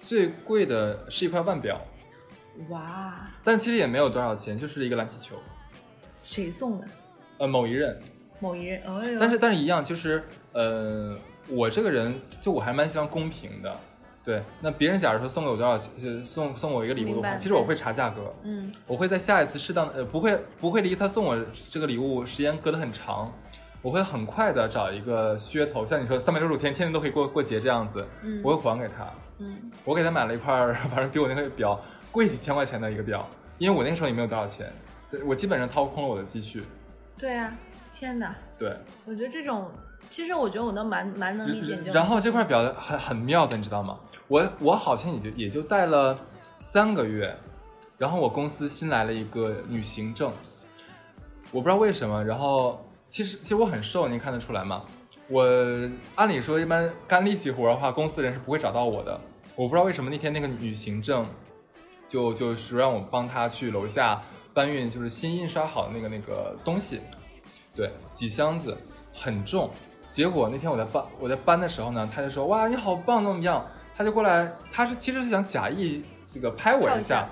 [0.00, 1.80] 最贵的是一块腕表，
[2.68, 5.34] 哇，但其实也没有多少钱，就是一个蓝气球。
[6.22, 6.86] 谁送的？
[7.38, 7.98] 呃，某一任，
[8.38, 10.22] 某一任，哎呦，但是但是一样，就是
[10.52, 11.18] 呃，
[11.48, 13.80] 我这个人就我还蛮希望公平的。
[14.26, 18.72] 对，那别人假如说送给我多少钱，呃送送我一个礼物的话，其实我会查价格，嗯。
[18.84, 21.38] 我会在下一次适当的呃不会不会离他送我
[21.70, 23.32] 这个礼物时间隔得很长，
[23.82, 28.40] 我会很快的找一个噱头，像你说三百六十五天天天都可以过过节这样子，嗯。
[28.42, 29.08] 我会还给他。
[29.38, 34.72] 嗯，我给他买了一块， 反正比我那个表贵几千块钱的一个表，因为我那个时候也没有多少钱，
[35.08, 36.64] 对我基本上掏空了我的积蓄。
[37.16, 37.52] 对啊，
[37.92, 38.74] 天哪，对，
[39.04, 39.70] 我觉得这种，
[40.10, 41.88] 其实我觉得我能蛮蛮能理解你。
[41.88, 43.98] 然后这块表很很妙的，你知道吗？
[44.28, 46.18] 我我好像也就也就戴了
[46.58, 47.36] 三个月，
[47.98, 50.32] 然后我公司新来了一个女行政，
[51.50, 54.82] 我不知道为什么，然后其实其实我很瘦，您看得出来吗？
[55.28, 55.44] 我
[56.14, 59.20] 按理说一般干力气活的话，公司人是不会找到我的。
[59.54, 61.26] 我不知道为什么那天那个女行政
[62.06, 64.22] 就就是让我帮她去楼下
[64.54, 67.00] 搬运，就是新印刷好的那个那个东西，
[67.74, 68.76] 对，几箱子
[69.12, 69.70] 很重。
[70.16, 73.62] 结果那天我在搬我在搬的时候呢，他就说哇你好棒怎么样？
[73.94, 76.02] 他就过来，他是其实是想假意
[76.32, 77.28] 这个拍我一下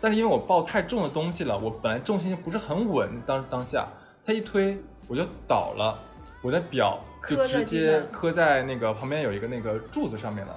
[0.00, 3.88] 但是因为我抱太重的东西了，我本来重心不是很稳，当当下
[4.24, 5.98] 他一推我就倒了，
[6.40, 10.56] 我的表就直接磕在那个旁边有一个那个柱子上面了，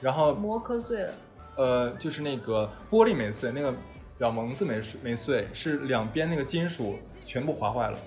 [0.00, 1.12] 然后膜磕碎了，
[1.56, 3.74] 呃就是那个玻璃没碎，那个
[4.16, 7.98] 表蒙子没碎没碎，是两边那个金属全部划坏了。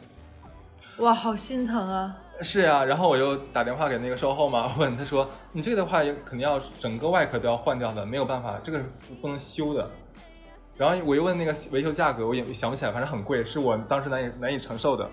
[1.00, 2.18] 哇，好心疼啊！
[2.42, 8.86] 是呀、然后我又打电话给那个售后嘛，问他说：“你这个的话也肯定要整个外壳都要换掉的，没有办法，这个是
[9.22, 9.90] 不能修的。”
[10.78, 15.10] 然后我又问那个维修价格，我也想不起来，反正很贵，是我当时难以难以承受的。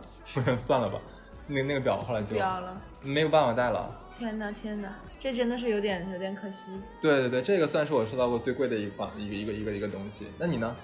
[0.59, 0.99] 算了吧，
[1.47, 3.91] 那那个表后来就不要了，没有办法戴了。
[4.19, 6.73] 天哪天哪，这真的是有点有点可惜。
[7.01, 10.27] 对对对，这个算是我收到过最贵的一款一个一个一个一个东西。
[10.39, 10.77] 那你呢？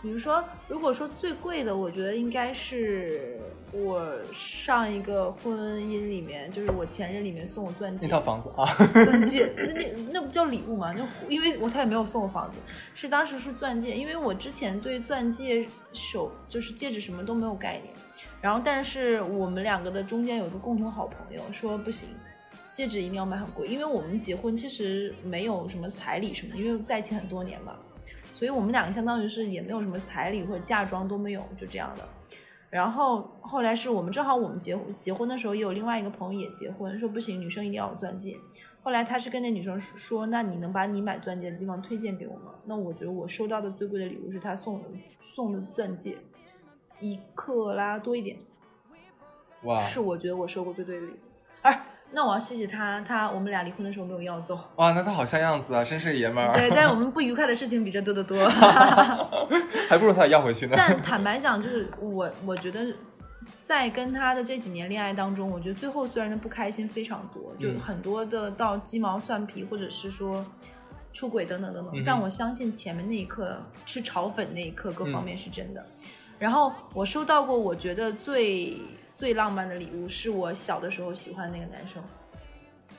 [0.00, 3.36] 比如说，如果说最贵的，我觉得应该是
[3.72, 10.94] 我上一个婚姻里面，就是我前任里面送我钻戒，那套房子啊，钻戒， 那那那不叫礼物吗？
[10.96, 12.58] 那因为我他也没有送我房子，
[12.94, 17.92] 是当时是钻戒，因为我之前对钻戒手就是戒指什么都没有概念，
[18.40, 22.08] 然后但是我们两个的中间有一个共同好朋友说不行。
[22.70, 27.74] 戒指一定要买很贵，因为我们结婚其实没有什么彩礼什么，因为在一起很多年嘛，
[28.38, 32.08] 所以我们两个相当于是也没有什么彩礼或者嫁妆都没有，就这样的。
[32.70, 38.36] 然后后来是我们正好我们结婚结婚的时候，也有另外一个朋友也结婚，说不行，女生一定要有钻戒。
[38.80, 42.54] 后来他是跟那女生说，那你能把你买钻戒的地方推荐给我吗？
[42.64, 44.88] 那我觉得我收到的最贵的礼物是他送的
[45.20, 46.16] 送的钻戒，
[47.00, 48.38] 一克拉多一点，
[49.64, 51.16] 哇是我觉得我收过最贵的礼物。
[51.62, 54.58] 哎，那我要谢谢他，他我们俩离婚的时候没有要走。
[54.76, 58.48] 哇，那他好像样子啊，真是爷们儿，对，但是我们不愉快的事情比这多得多。
[59.88, 60.74] 还不如他要回去呢。
[60.76, 62.86] 但坦白讲，就是我我觉得，
[63.64, 70.44] 在跟他的这几年恋爱当中，我觉得最后虽然不开心非常多，就嗯很多的到鸡毛蒜皮，或者是说
[71.12, 71.92] 出轨等等等等。
[71.94, 75.84] 嗯但我相信前面那一刻吃炒粉那一刻，各方嗯面是真的。
[76.38, 78.78] 然后我收到过，我觉得最
[79.18, 82.00] 最浪漫的礼物，是我小的时候喜欢的那个男生。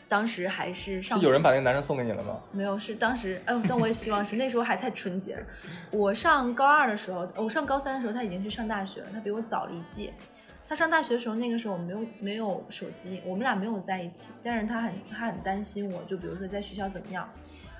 [0.09, 2.41] 当时还是上有人把那个男生送给你了吗？
[2.51, 5.45] 没有，是当时，哎呦，但我也希望是那时候还太纯洁了。
[5.91, 10.11] 我上高二的时候，我上高三的时候，他已经去上大学了，他比我早了一届。
[10.67, 17.27] 他上大学的时候，那个时候我没有没有手机，我们俩没有在一起，但是他很他很担心我，就比如说在学校怎么样。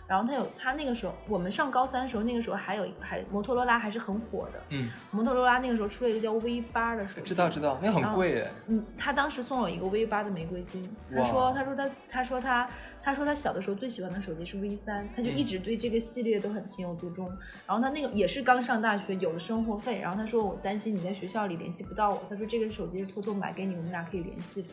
[0.09, 8.51] 然后他有他那个时候，我们上高三的时候，那个时候还有还摩托罗拉还是很火的，嗯，摩托罗拉那个时候出了一个叫 V 八的手机，知道知道，那个很贵耶。
[8.65, 10.89] 嗯，他当时送了我一个 V 八的玫瑰金。
[11.15, 12.67] 他说，他说他，他说他，
[13.03, 17.27] 他说他小的时候最喜欢的手机是 V 三，他就一直对这个系列都很情有独钟。
[17.67, 19.99] 然后他那个也是刚上大学，有了生活费。
[19.99, 24.69] 然后他说我担心你在学校里联系不到我，他说这个手机是偷偷买给你，我们俩可以联系的。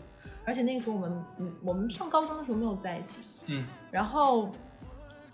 [0.46, 4.48] 而且那个时候我们，嗯，我们上高中的时候没有在一起，嗯，然后，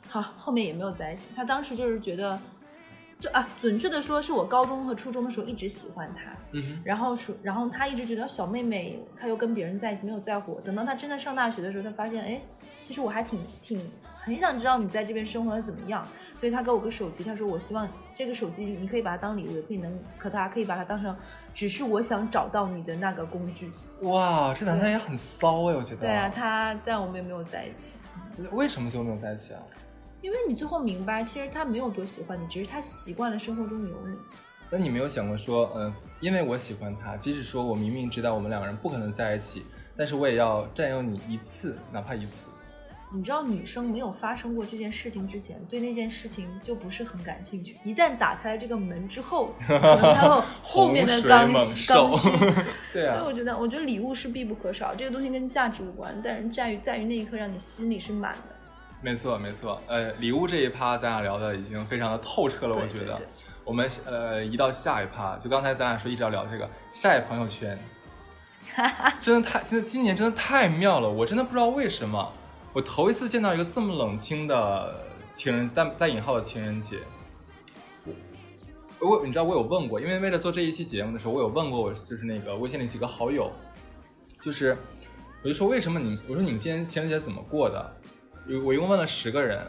[0.08, 1.28] 好后面也没有在一起。
[1.34, 2.38] 他当时就是觉得，
[3.18, 10.60] 就啊，准确的说是我高中和初中的时候一直喜欢他，嗯，然后说，然后他一直觉得小妹妹，他又跟别人在一起，没有在乎我。
[10.60, 12.40] 等到他真的上大学的时候，他发现，哎，
[12.80, 16.06] 其实我还挺挺很想知道你在这边生活的怎么样。
[16.40, 21.16] 所以他给我个手机，他说我希望这个手机你可以把它当礼物，也可以能，可他可以把它当成
[21.54, 23.70] 只是我想找到你的那个工具。
[24.00, 26.00] 哇，这男的也很骚哎，我觉得。
[26.00, 27.94] 对啊，他但我们也没有在一起，
[28.50, 29.62] 为什么就没有在一起啊？
[30.22, 34.16] 因为你最后明白，其实他没有多喜欢你，只是他习惯了生活中有你。
[34.70, 39.64] 那你没有想过说，嗯、因为我喜欢他，即使说我明明知道我们两个人不可能在一起，
[39.96, 42.48] 但是我也要占有你一次，哪怕一次。
[43.14, 47.76] 你知道，女生没有发生过这件事情之前，对那件事情就不是很感兴趣。
[47.84, 52.30] 一旦打开了这个门之后，可能才有 后面的刚需刚需。
[52.94, 58.51] 对啊所以，我觉得，我觉得礼物是必不可少，这个东西跟价值无关，但是在于在于那一刻让你心里是满的。
[59.02, 59.80] 没错没错。
[59.88, 63.26] 呃，礼物这一趴咱俩聊的已经非常的透彻了，我觉得对对对。
[63.64, 67.78] 我们呃移到下一趴，就刚才咱俩说一直要聊这个晒朋友圈，
[69.20, 72.32] 真的太，真的今年真的太妙了，我真的不知道为什么，
[72.72, 76.98] 我头一次见到一个这么冷清的情人带带引号的情人节。
[79.00, 83.50] 我我你知道我有问过，因为为了做这一期节目的时候，我有问过我就是那个微信里几个好友，
[84.40, 84.76] 就是
[85.42, 87.96] 我就说为什么你我说你们今年情人节怎么过的？
[88.46, 89.60] 有我一共问了十个人，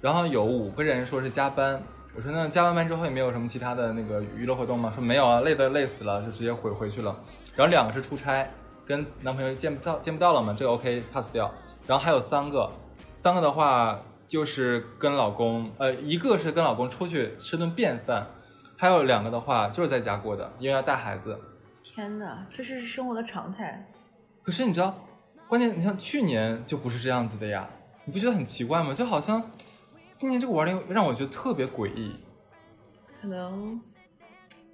[0.00, 1.82] 然后有五个人说是加班。
[2.14, 4.92] 我说那加完班之后也没有什么其他的那个娱乐活动吗？
[4.94, 7.18] 说没有啊，累得累死了，就直接回回去了。
[7.56, 8.48] 然后两个是出差，
[8.84, 11.50] 跟男朋友见不到见不到了嘛，这个 OK pass 掉。
[11.86, 12.70] 然后还有三个，
[13.16, 13.98] 三个的话
[14.28, 18.26] 就是跟老公，呃，一个是跟老公出去吃顿便饭，
[18.76, 21.38] 还有两个的话就是在家过的，因为要带孩子。
[21.82, 23.88] 天哪，这是生活的常态。
[24.42, 24.94] 可是你知道，
[25.48, 27.68] 关键你像去年就不是这样子的呀，
[28.04, 28.92] 你不觉得很奇怪吗？
[28.92, 29.50] 就好像
[30.14, 32.16] 今年这个玩的让我觉得特别诡异。
[33.20, 33.80] 可能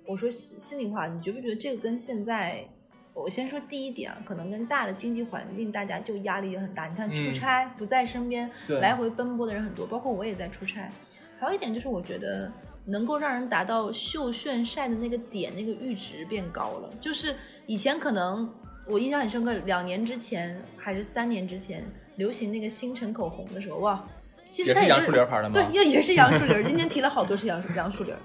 [0.07, 2.67] 我说心心里话，你觉不觉得这个跟现在？
[3.15, 6.87] 我先说第一点啊，可能跟大的经济环境，大家就压力也很大。
[6.87, 8.49] 你看嗯出差、不在身边，
[8.81, 10.89] 来回奔波的人很多，包括我也在出差。
[11.37, 12.53] 还有一点就是，我觉得
[12.85, 16.89] 能够让人达到秀炫晒的那个点，那个阈值变高了。
[17.01, 17.35] 就是
[17.67, 18.49] 以前可能
[18.87, 21.85] 我印象很深刻，两年之前还是三年之前
[22.19, 24.05] 流行那个星辰口红的时候，哇，
[24.51, 26.63] 其实它也也是杨树林牌的吗对，也也是杨树林儿。
[26.63, 28.19] 今天提了好多是杨树杨树林儿。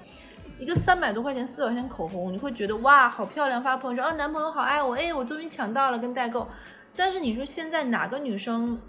[0.60, 6.48] 一个三百多块钱、四百块钱口红，你会觉得哇，好漂亮，发朋友圈，啊，男朋友好爱我，哎，我终于抢到了，跟代购。
[6.96, 8.80] 但是你说现在哪个女生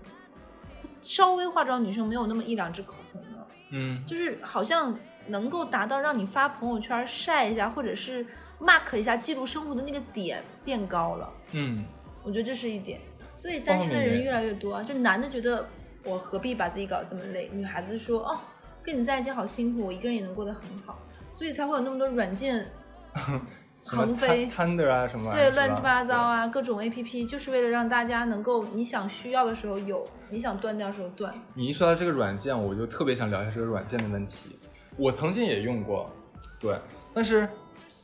[1.03, 3.39] 稍微化妆女生没有那么一两支口红呢？
[3.73, 4.97] 嗯，就是好像
[5.27, 8.25] 能够达到让你发朋友圈晒一下，或者是
[8.61, 11.31] mark 一下记录生活的那个点变高了。
[11.53, 11.85] 嗯，
[12.23, 13.01] 我觉得这是一点。
[13.37, 15.66] 所以单身的人越来越多啊，就男的觉得
[16.05, 18.39] 我何必把自己搞这么累，女孩子说哦，
[18.82, 20.99] 跟你在一起好辛苦，我一个人也能过得很好，
[21.32, 22.66] 所以才会有那么多软件
[23.87, 31.35] 横飞 Thunder 啊什么对乱七八糟啊，各种 A P P，就是为了让大家能够你想需要的时候有，你想断掉的时候断。
[31.53, 34.57] 你一说到这个软件，我就特别想聊一下这个软件的问题。
[34.97, 36.11] 我曾经也用过，
[36.59, 36.78] 对，
[37.12, 37.47] 但是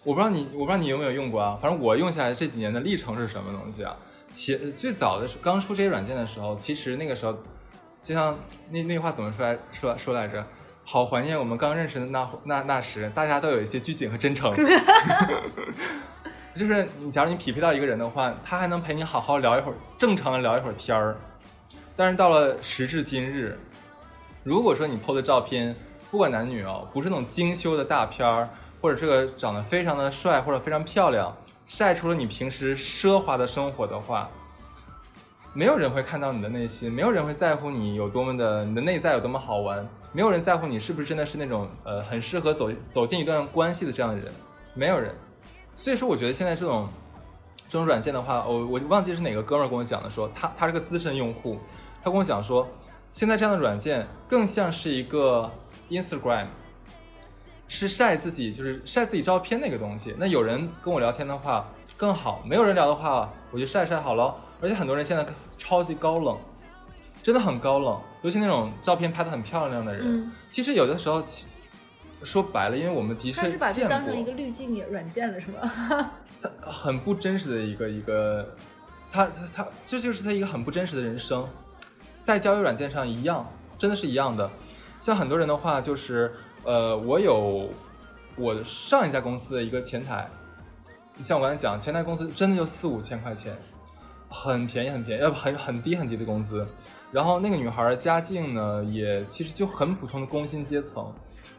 [0.04, 1.58] 我不知道你，我不知道你有没有用过啊。
[1.62, 3.96] 反正我用下来这几年的历程是什么东西啊？
[4.32, 7.36] 前最早的时刚出这些软件的时候，其实那个时候，
[8.02, 8.38] 就像
[8.70, 10.44] 那那句话怎么说来说说来着？
[10.84, 14.52] 好怀念我们刚认识的那那那时，大家都有一些拘谨和真诚。
[16.52, 21.16] 就是你，假如你匹配到一个人的话，他还能陪你好好聊一会儿，正常的聊一会儿天儿。
[21.94, 23.56] 但是到了时至今日，
[24.42, 25.76] 如果说你 PO 的照片，
[26.10, 28.48] 不管男女哦，不是那种精修的大片儿，
[28.80, 31.36] 或者这个长得非常的帅或者非常漂亮，
[31.70, 34.28] 晒出了你平时奢华的生活的话，
[35.52, 44.32] 没有人会看到你的内心，没有人会在乎你有多么的你的内在有多么好玩，没有人在乎你是不是真的是那种呃很适合走走进一段关系的这样的人，
[44.74, 45.14] 没有人。
[45.76, 46.88] 所以说，我觉得现在这种
[47.68, 51.56] 这种软件的话，我我忘记是哪个哥们儿跟我讲的说，他他是个资深用户，
[52.02, 52.68] 他跟我讲说，
[53.12, 55.48] 现在这样的软件更像是一个
[55.88, 56.46] Instagram，
[57.70, 60.12] 是晒自己就是晒自己照片那个东西。
[60.18, 61.66] 那有人跟我聊天的话
[61.96, 64.34] 更好，没有人聊的话，我就晒晒好了。
[64.60, 65.24] 而且很多人现在
[65.56, 66.36] 超级高冷，
[67.22, 71.46] 真的很高冷，尤其那种照片拍的很漂亮的人，嗯其实有的时候其
[72.24, 76.10] 说白了，因为我们的确他是把这当成一个滤镜软件了， 是吧？
[76.60, 78.46] 很不真实的一个一个，
[79.10, 81.48] 他他他这就是他一个很不真实的人生，
[82.22, 83.46] 在交友软件上一样，
[83.78, 84.50] 真的是一样的。
[85.00, 86.34] 像很多人的话，就是
[86.64, 87.70] 呃，我有
[88.36, 90.28] 我上一家公司的一个前台，
[91.16, 93.56] 你像我刚才讲，前台工资真的就四五千块钱，
[94.28, 96.66] 很便宜很便宜，要不很很低很低的工资。
[97.10, 101.12] 然后那个女孩家境呢，也其实就很普通的工薪阶层，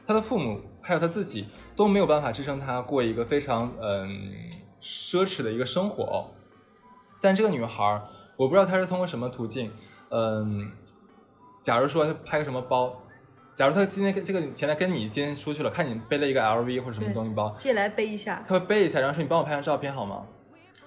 [0.07, 4.31] 她的父母还有她自己都没有办法支撑她过一个非常嗯
[4.81, 6.29] 奢侈的一个生活。
[7.19, 8.01] 但这个女孩，
[8.37, 9.71] 我不知道她是通过什么途径，
[10.09, 10.71] 嗯，
[11.61, 12.95] 假如说她拍个什么包，
[13.61, 18.43] 假如他今天跟这个前台跟你今天出去了，看你背了一个 LV 或者什么东西包，借来背一下。
[18.47, 20.23] 他会背一下，然后说你帮我拍张照片好吗？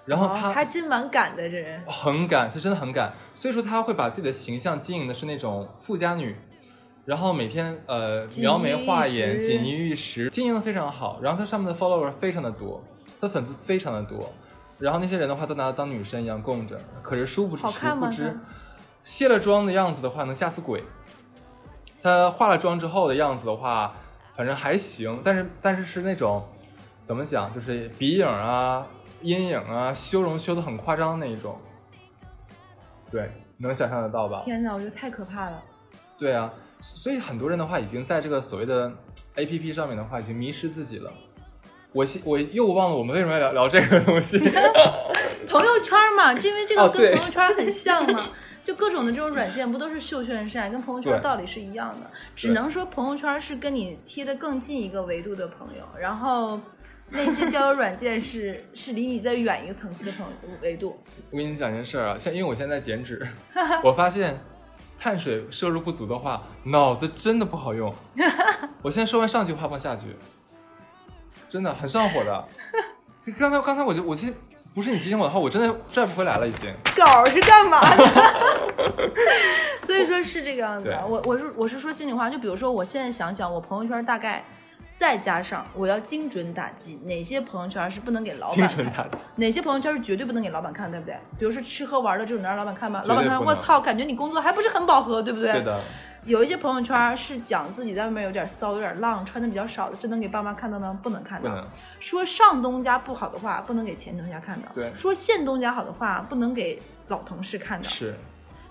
[0.07, 1.81] 然后哦她、还真蛮敢的，这人。
[1.87, 3.13] 很敢，是真的很敢。
[3.33, 6.35] 所以说他会把自己的形象经营的是那种富家女，
[7.05, 11.21] 然后每天呃描眉画眼、锦衣玉食，经营的非常好。
[11.23, 12.83] 然后他上面的 follower 非常的多，
[13.21, 14.33] 他粉丝非常的多。
[14.81, 18.37] 然后那些人的话都拿他当女神一样供着，可是殊不知殊不知
[19.05, 20.83] 卸了妆的样子的话能吓死鬼，
[22.05, 23.95] 他化了妆之后的样子的话，
[24.37, 26.47] 反正还行，但是但是是那种
[27.01, 28.87] 怎么讲，就是鼻影啊、
[29.23, 31.59] 阴影啊、修容修的很夸张的那一种。
[33.11, 34.43] 对，能想象得到吧？
[34.45, 35.63] 天哪，我觉得太可怕了。
[36.19, 36.53] 对啊，
[36.83, 38.93] 所以很多人的话已经在这个所谓的
[39.37, 41.11] A P P 上面的话已经迷失自己了。
[41.93, 44.39] 我现我又忘了我们为什么要聊聊这个东西。
[45.49, 48.29] 朋友圈嘛，就因为这个跟朋友圈很像嘛，
[48.65, 56.59] 就各种的这种软件不都是秀炫晒，跟朋友圈道理是一样的，只能说朋友圈是跟你贴的更近一个维度的朋友，然后
[57.11, 60.99] 那些交友软件是 是离你再远一个层次的朋友维度。
[61.31, 63.25] 我跟你讲件事儿啊，像因为我现在在减脂，
[63.85, 64.41] 我发现
[64.99, 67.95] 碳水摄入不足的话，脑子真的不好用。
[68.81, 70.07] 我现在说完上句话放下句，
[71.49, 72.49] 真的很上火的。
[73.39, 74.35] 刚才刚才我就我其实
[74.75, 76.69] 不是你提醒我的话，我真的拽不回来了已经。
[76.97, 78.05] 稿儿是干嘛的？
[79.87, 81.07] 所以说是这个样子的。
[81.07, 84.45] 我我是我是说心里话，就比如说我现在想想，我朋友圈大概
[84.97, 91.15] 再加上我要精准打击哪些朋友圈是不能给老板看，准打击，哪些朋友圈是绝对不能给老板看，对不对？
[91.39, 93.01] 比如说吃喝玩乐这种能让老板看吗？
[93.05, 95.53] 老板看，我操，感觉你工作还不是很饱和，对不对？
[95.53, 95.81] 对的，
[96.25, 100.99] 有一些朋友圈是讲自己在外面有点骚、有点浪，穿的比较少的，这能给爸妈看到呢？
[101.03, 101.67] 不能看到。
[102.01, 107.87] 说上东家不好的话，不能给前东家看到；对说现东家好的话，不能给老同事看到。
[107.89, 108.15] 是，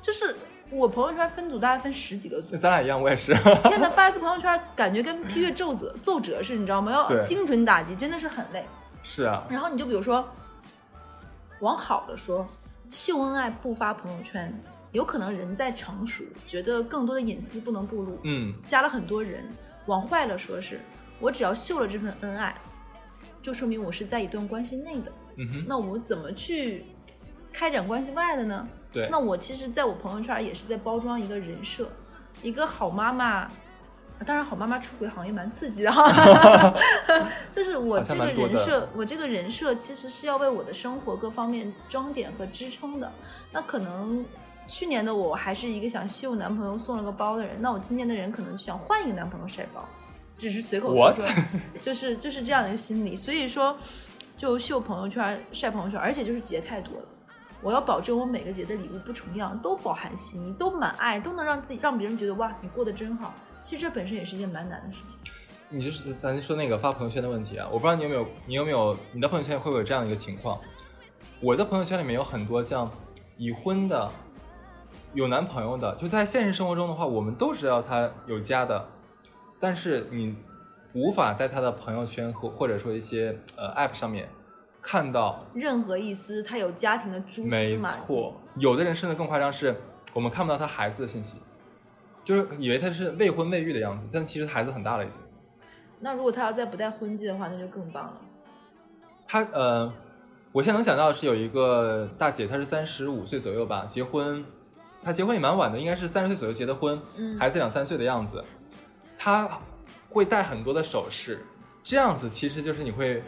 [0.02, 0.36] 就是
[0.72, 3.34] 我朋友圈分组大概分十几个组，咱俩一样，我也是。
[3.64, 6.92] 天呐， 发一次朋友圈，感觉跟批阅奏折奏折似的，你知道吗？
[6.92, 8.66] 要精准打击，真的是很累。
[9.04, 10.28] 是啊，然后你就比如说，
[11.60, 12.48] 往好的说，
[12.90, 14.52] 秀恩爱不发朋友圈，
[14.94, 19.44] 有可能人在成熟，觉得更多的隐私不能暴露，嗯，加了很多人。
[19.88, 20.80] 往坏了说是，
[21.20, 22.56] 我只要秀了这份恩爱，
[23.42, 25.12] 就说明我是在一段关系内的。
[25.36, 26.86] 嗯哼，那我怎么去
[27.52, 28.66] 开展关系外的呢？
[28.94, 31.90] 对那我其实在我朋友圈也是在包装一个人设，
[32.42, 33.52] 一个好妈妈。
[34.26, 36.10] 当然，好妈妈出轨好像也蛮刺激的哈
[37.52, 43.12] 就是我这个人设，我这个人设其实是要为我的生活各方面装点和支撑的。
[43.52, 44.24] 那可能
[44.74, 49.88] 去年的我还是一个想秀男朋友送了个包的人，那我今年的人可能想换一个男朋友晒包，
[50.40, 51.24] 只是随口说说，
[51.80, 53.16] 就是就是这样的一个心理。
[53.16, 53.78] 所以说，
[54.36, 57.06] 就秀朋友圈、晒朋友圈，而且就是节太多了。
[57.62, 63.32] 我要保证我每个节的礼物不重样，都饱含心意，都满爱，都能让自己让别人觉得哇，你过得真好。
[63.64, 65.20] 其实这本身也是一件蛮难的事情。
[65.70, 70.60] 你就是咱说那个发朋友圈的问题啊，我不知道你有没有，你有没有你的朋友圈会不会有这样的一个情况？
[71.40, 72.92] 我的朋友圈里面有很多像
[73.38, 74.12] 已婚的、
[75.14, 78.84] 有男朋友的，就在现实生活中的话，我们都知道他有家的，
[79.60, 80.36] 但是你
[80.94, 84.28] 无法在他的朋友圈或或者说一些呃 app 上面
[84.82, 85.46] 看到。
[85.54, 89.76] 任何一丝他有家庭的蛛丝没马迹，错，有的人甚至更夸张，是
[90.14, 91.38] 我们看不到他孩子的信息，
[92.24, 95.18] 就是以为他是未婚未育的样子，但其实孩子很大了已经。
[96.00, 98.22] 那如果他要再不带婚戒的话，那就更棒了。
[99.28, 99.94] 他呃，
[100.52, 104.44] 我现在能想到的是有一个大姐，她是三十五岁左右吧，结婚，
[105.04, 108.44] 她结婚也蛮晚的，应该是三十岁左右结的婚，嗯孩子两三岁的样子。
[109.18, 109.50] 她
[110.10, 111.46] 会戴很多的首饰，
[111.84, 113.24] 这样子其实就是你会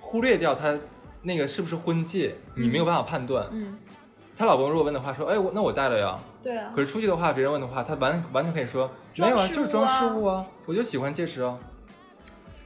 [0.00, 0.78] 忽略掉她
[1.22, 3.48] 那个是不是婚戒，你没有办法判断。
[3.52, 3.76] 嗯，
[4.36, 6.18] 她老公如果问的话说，哎，我那我戴了呀。
[6.42, 11.58] 对啊可，是出去的话，别人问的话，她完完全可以说没有啊，就是装饰物啊，我就喜欢戒指啊。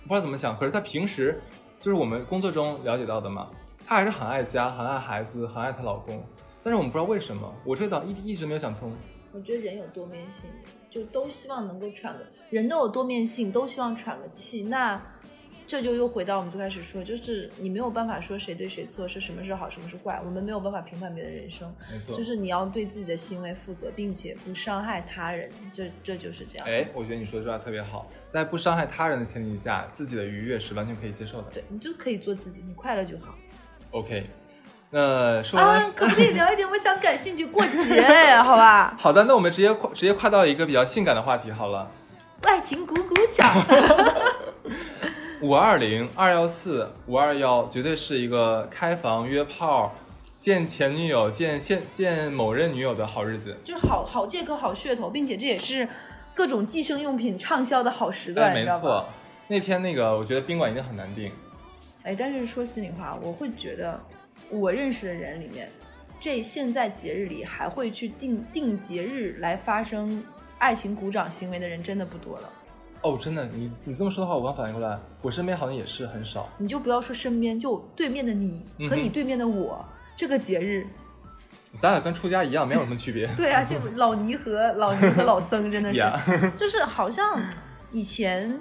[0.03, 1.41] 不知道怎么想，可是她平时
[1.81, 3.49] 就是我们工作中了解到的嘛，
[3.87, 6.25] 她还是很爱家、很爱孩子、很爱她老公。
[6.69, 8.93] 但是我们不知道为什么，我这个岛一一直没有想通。
[9.33, 10.51] 我觉得人有多面性，
[10.91, 14.65] 就都希望能够喘个，人都有多面性，都希望喘个气。
[14.65, 15.01] 那
[15.67, 26.67] 这就又回到我们最开始说，就是你没有办法说谁对谁错，是什么是好，什么是坏，我们没有办法评判别人的人生，没错，就是你要对自己的行为负责，并且不伤害他人，这这就是这样。
[26.67, 31.51] 哎，我觉得你说这话特别好，在不伤害他人的前提下，自己的愉悦是完全可以接受的。
[31.51, 33.35] 对你就可以做自己，你快乐就好。
[33.93, 34.27] OK，
[34.91, 38.01] 那说完了，啊，可不可以聊一点我想感兴趣过节，
[38.43, 38.95] 好吧？
[38.99, 41.91] 好的，那我们直接跨直接跨到一个比较性感的话题好了。
[42.43, 43.47] 爱情鼓鼓掌。
[45.41, 49.95] 五二零、二幺四、五二幺，绝对是一个开房、约炮、
[50.41, 53.57] 见前女友、见现见某任女友的好日子。
[53.65, 55.89] 就是好好借口、好噱头，并且这也是
[56.35, 58.67] 各种计生用品畅销的好时段，哎，没？
[58.81, 59.05] 错。
[59.47, 61.31] 那天那个，我觉得宾馆一定很难订。
[62.03, 64.01] 哎，但是说心里话，我会觉得
[64.51, 65.71] 我认识的人里面，
[66.21, 70.23] 这现在节日里还会去定定节日来发生
[70.59, 72.49] 爱情鼓掌行为的人，真的不多了。
[73.03, 76.49] 哦，真的，你你这么说的话，我刚反应过来，我身边好像也是很少。
[76.59, 79.85] 你就不要说身边，就对面的你和你对面的我，
[80.17, 80.85] 这个节日
[81.79, 83.29] 咱俩跟出家一样，没有什么区别。
[83.37, 87.41] 对啊，就老尼和老尼和老僧真的是就是好像
[87.93, 88.59] 以前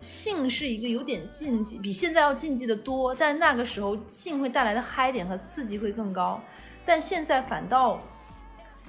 [0.00, 6.40] 性是一个有点禁忌，比现在要禁忌的多，但那个时候性会带来的嗨点和刺激会更高，
[6.84, 8.00] 但现在反倒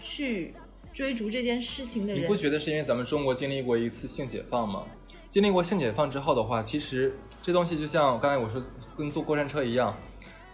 [0.02, 0.54] 去
[0.94, 4.84] 追逐这件事情的人你不，觉得是因为咱们中国经历过一次性解放吗？
[5.30, 8.62] 经历过性解放之后的话，其实这东西就像刚才我说，
[8.98, 9.96] 跟坐过山车一样，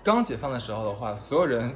[0.04, 1.74] 刚解放的时候的话，所有人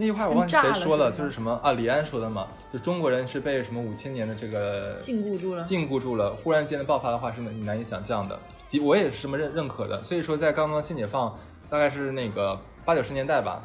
[0.00, 1.72] 那句话我忘记谁说了，就是什么啊？
[1.72, 5.64] 李安说的嘛，就中国人是被什么五千年的这个禁锢住了。
[5.64, 8.38] 禁锢住了，忽然间的爆发的话是你难以想象的。
[8.80, 10.00] 我也是这么认认可的。
[10.04, 11.36] 所以说，在刚刚新解放，
[11.68, 13.60] 大概是那个八九十年代吧，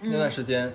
[0.00, 0.72] 那段时间，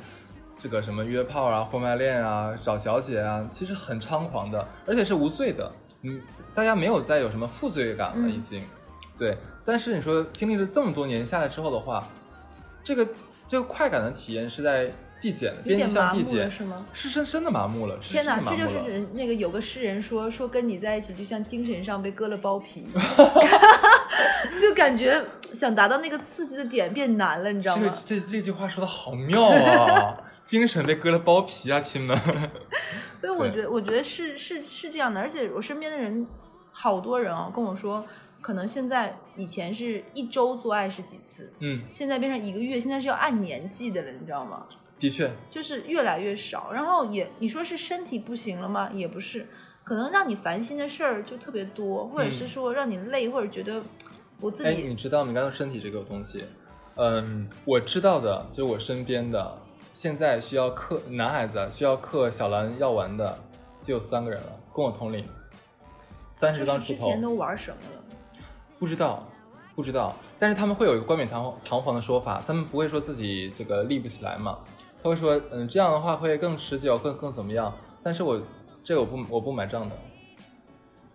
[0.60, 5.72] 这个什么约炮啊、婚外恋啊、找小姐啊，其实很猖狂的，而且是无罪的。
[6.04, 6.22] 嗯，
[6.54, 8.64] 大家没有再有什么负罪感了，嗯已经。
[9.18, 9.36] 对，
[9.66, 12.08] 但是你说经历了这么多年下来之后的话，
[12.84, 13.08] 这个
[13.54, 14.91] 这个快感的体验是在
[15.22, 16.86] 递减的，有边际点麻木了向递减，是吗？
[16.91, 17.95] 是真真的麻木了。
[18.01, 22.88] 天哪，真的麻木了这就是人那个有个诗人说说跟你在一起就像精神上被割了包皮，
[24.60, 25.24] 就感觉
[25.54, 28.20] 想达到那个刺激的点变难了，你知道吗这？
[28.20, 30.20] 这这句话说的好妙啊！
[30.43, 32.20] 精神被割了包皮啊，亲们！
[33.16, 36.26] 所以我觉得，我觉得是是是这样的，而且我身边的人
[36.72, 38.04] 好多人啊跟我说，
[38.44, 44.68] 可能现在以前是一周做爱是几次，嗯，现在变成一个月，现在是要按年计的了，你知道吗？
[45.00, 48.89] 的确，就是越来越少，然后也你说是身体不行了吗？
[48.94, 49.48] 也不是，
[49.86, 53.82] 可能让你烦心的事儿就特别多，或者是说让你累，或者觉得
[54.41, 56.44] 我自哎，己你知道你刚才说身体这个东西，
[56.96, 59.58] 嗯，我知道的，就是我身边的，
[59.94, 63.39] 现在需要嗑男孩子啊需要嗑小蓝药丸的，
[63.82, 65.26] 就有三个人了，跟我同龄，
[66.34, 68.04] 三十就刚出头之前，都玩什么了？
[68.84, 69.25] 不知道，
[69.77, 74.59] 不知道，但是他们会有一个冠冕堂皇堂皇的说法，他们不会说自己这个立不起来嘛，
[75.01, 77.73] 他会说，嗯，这样的话会更持久，更更怎么样？
[78.03, 78.41] 但是我
[78.84, 79.95] 这个我不我不买账的，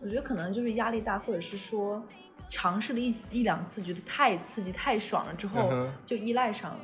[0.00, 2.02] 我觉得可能就是压力大，或者是说
[2.48, 6.80] 尝试了一一两次，觉得太刺激、太爽了之后嗯就依赖上了。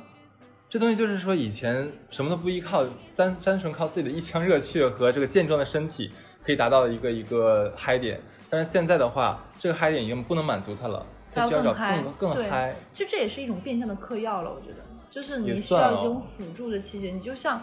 [0.69, 6.11] 这东西就是说，以前什么都不依靠，单单纯靠自己的一腔热血和这个健壮的身体，
[6.43, 8.21] 可以达到一个一个嗨点。
[8.49, 12.75] 但是现在的话，这个嗨点已经不能满足他了，他需要找更嗨更嗨。
[12.93, 14.77] 其实这也是一种变相的嗑药了，我觉得，
[15.09, 17.13] 就是你需要一种辅助的器械。
[17.13, 17.61] 你就像，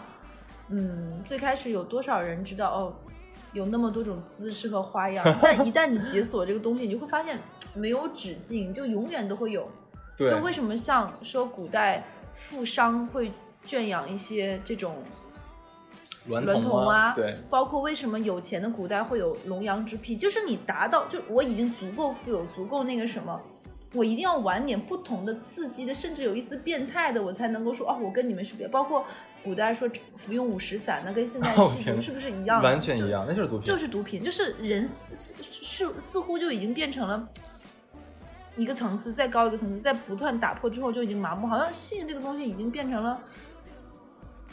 [0.69, 2.93] 嗯，最开始有多少人知道哦，
[3.53, 7.39] 有那么多种姿势和花样， 但一旦你解锁这个东西，你就会发现
[7.73, 9.67] 没有止境，就永远都会有。
[10.17, 12.03] 对就，为什么像说古代
[12.35, 13.31] 富商会
[13.65, 14.97] 圈养一些这种
[16.29, 23.39] 娈娈童啊，对，包括为什么有钱的古代会有龙阳之癖，就是你达到，就我已经足够富有，足够那个什么，
[23.93, 28.67] 我一定要玩点不同的刺激的，甚至有一丝变态的，我才能够说哦，我跟你们是别。
[28.67, 29.05] 包括
[29.43, 32.69] 古代说服用五石散，那跟现在吸毒是不是一样的？
[32.69, 33.67] 完全一样，那就是毒品。
[33.67, 37.27] 就是毒品，就是人似似似似乎就已经变成了
[38.55, 43.21] 一个层次，再高一个层次，在不断打破之后就已经麻木，好像性这个东西已经变成了，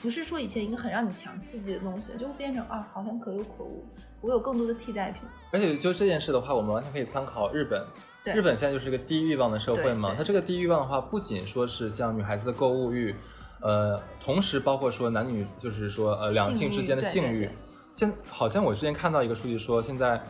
[0.03, 3.85] 不是说以前一个很让你强刺激的东西，就会变成啊，好像可有可无，
[4.21, 5.23] 我有更多的替代品。
[5.53, 7.85] 而且就这件事的话，我们完全可以参考日本。
[8.23, 13.15] 对日本现在就是一个低欲望的社会嘛对，它这个低欲望的话，不仅说是像女孩子的购物欲，
[13.61, 17.49] 呃，同时包括说男女，就是说呃两性之间的性欲。
[17.95, 20.21] 现好像我之前看到一个数据说，现在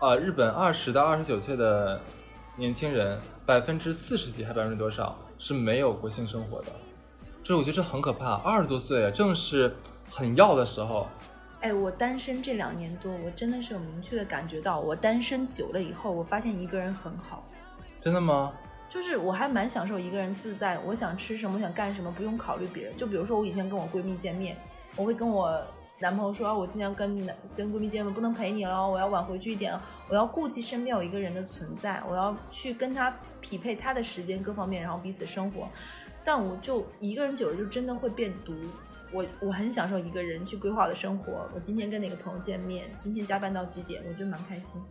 [0.00, 2.00] 呃日本二十到二十九岁的
[2.56, 6.68] 年轻人，百分之四十几还百分之多少是没有过性生活的，
[7.44, 8.36] 这我觉得这很可怕。
[8.36, 9.76] 二十多岁正是
[10.10, 11.06] 很要的时候，
[11.60, 17.44] 哎，我单身这两年多，我真的是有明确的感觉到，我单身久了以后，我发现一个人很好。
[18.00, 18.54] 真的吗？
[18.88, 22.96] 就是我还蛮享受一个人自在，我想吃什么，我想干什么，不用考虑别人。
[22.96, 24.56] 就比如说我以前跟我闺蜜见面，
[24.96, 25.54] 我会跟我
[25.98, 29.78] 男朋友说，啊、我今天要跟男跟闺蜜见面，不能陪你了，我要晚回去一点，
[30.08, 35.68] 我要顾及身边有一个人的存在，我要去跟他匹配他的时间各方面，然后彼此生活。
[36.24, 38.54] 但我就一个人久了，就真的会变毒。
[39.12, 41.48] 我我很享受一个人去规划我的生活。
[41.54, 44.82] 我今天跟哪个朋友见面，今天加班到几点，我觉得蛮开心。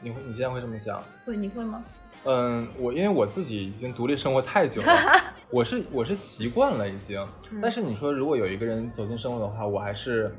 [0.00, 1.02] 你会你现在会这么想？
[1.24, 1.82] 会你会吗？
[2.24, 4.92] 嗯，我因为我自己已经独立生活太久了，
[5.50, 7.18] 我是我是习惯了已经。
[7.50, 10.32] 嗯但是你说如果有一个人走进生活的话，我还是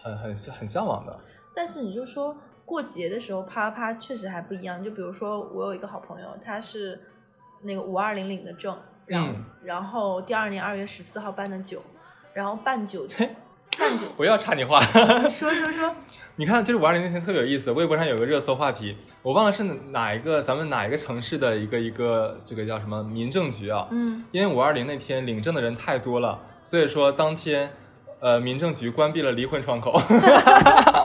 [0.00, 1.20] 很很很向往的。
[1.54, 4.82] 但是你就说过节的时候啪啪啪确实还不一样。
[4.82, 6.98] 就比如说我有一个好朋友，他是
[7.62, 8.76] 那个五二零领的证，
[9.06, 9.44] 然后、嗯。
[9.64, 11.82] 然后第二年二月十四号办的酒，
[12.32, 13.06] 然后办酒
[13.78, 14.80] 办酒， 我要插你话，
[15.28, 15.94] 说说说，
[16.36, 23.88] 你看，就是五二零那天特别有意思，微博上有个热搜话题，我忘了是哪一个咱们哪一个城市的一个一个这个叫什么民政局啊？
[23.90, 27.70] 嗯，因为五二零那天领证的人太多了，所以说当天，
[28.20, 29.92] 呃，民政局关闭了离婚窗口，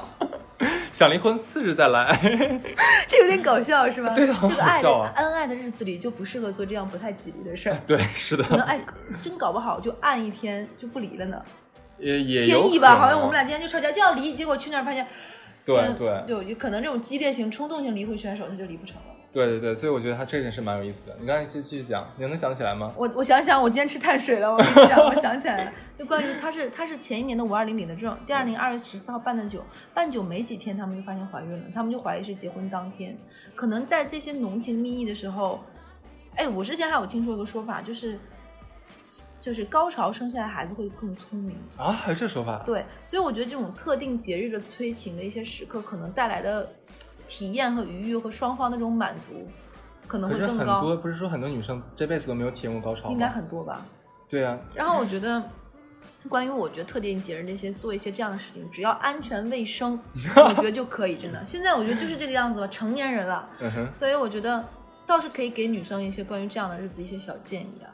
[0.99, 2.13] 想离婚次日再来。
[3.07, 4.09] 这有点搞笑是吧？
[4.13, 7.77] 对啊这个爱啊恩爱的日子里就不适合做这样不太吉利的事儿。
[7.87, 8.81] 对，是的，可能爱，
[9.23, 11.41] 真搞不好就按一天就不离了呢。
[11.99, 15.07] 也也天意吧，好像我们俩今天就吵架就要离，结果去那儿发现，
[15.63, 19.15] 对天对有有可能这种激烈型、冲动型离婚选手他就离不成了。
[19.31, 21.15] 对对对，所以我觉得他这件事蛮有意思的。
[21.19, 22.91] 你刚才继继续讲，你能想起来吗？
[22.97, 24.51] 我我想想，我今天吃碳水了。
[24.51, 29.63] 我跟你讲，我想起来了， 就关于他是他是前一年的五二零领的证，第二年二月十四号办的酒，
[29.93, 33.15] 办酒没几天，他们就发现怀孕了，他们就怀疑是结婚当天，
[33.55, 35.59] 可能在这些浓情蜜意的时候，
[36.35, 38.17] 哎，我之前还有听说一个说法，就是
[39.39, 41.55] 就是高潮生下来孩子会更聪明。
[41.77, 42.63] 啊，还有这说法？
[42.65, 46.67] 对，所以我觉得这种特定节日的催情的一些时刻，可能带来的
[47.29, 49.47] 体验和愉悦和双方那种满足，
[50.07, 53.13] 可能会更高，很多不是说很多女生这辈子都没有体验过高潮吗？
[53.13, 53.85] 应该很多吧。
[54.27, 55.41] 对啊，然后我觉得，
[56.27, 59.99] 关于我觉得特定节日这些做一些这样的事情，只要安全卫生，
[60.35, 61.15] 我觉得就可以。
[61.15, 64.65] 真的，现在我觉得就是这个样子吧，成年人了，嗯哼，所以我觉得
[65.05, 67.93] 倒是可以给女生一些关于这样的日子一些小建议啊。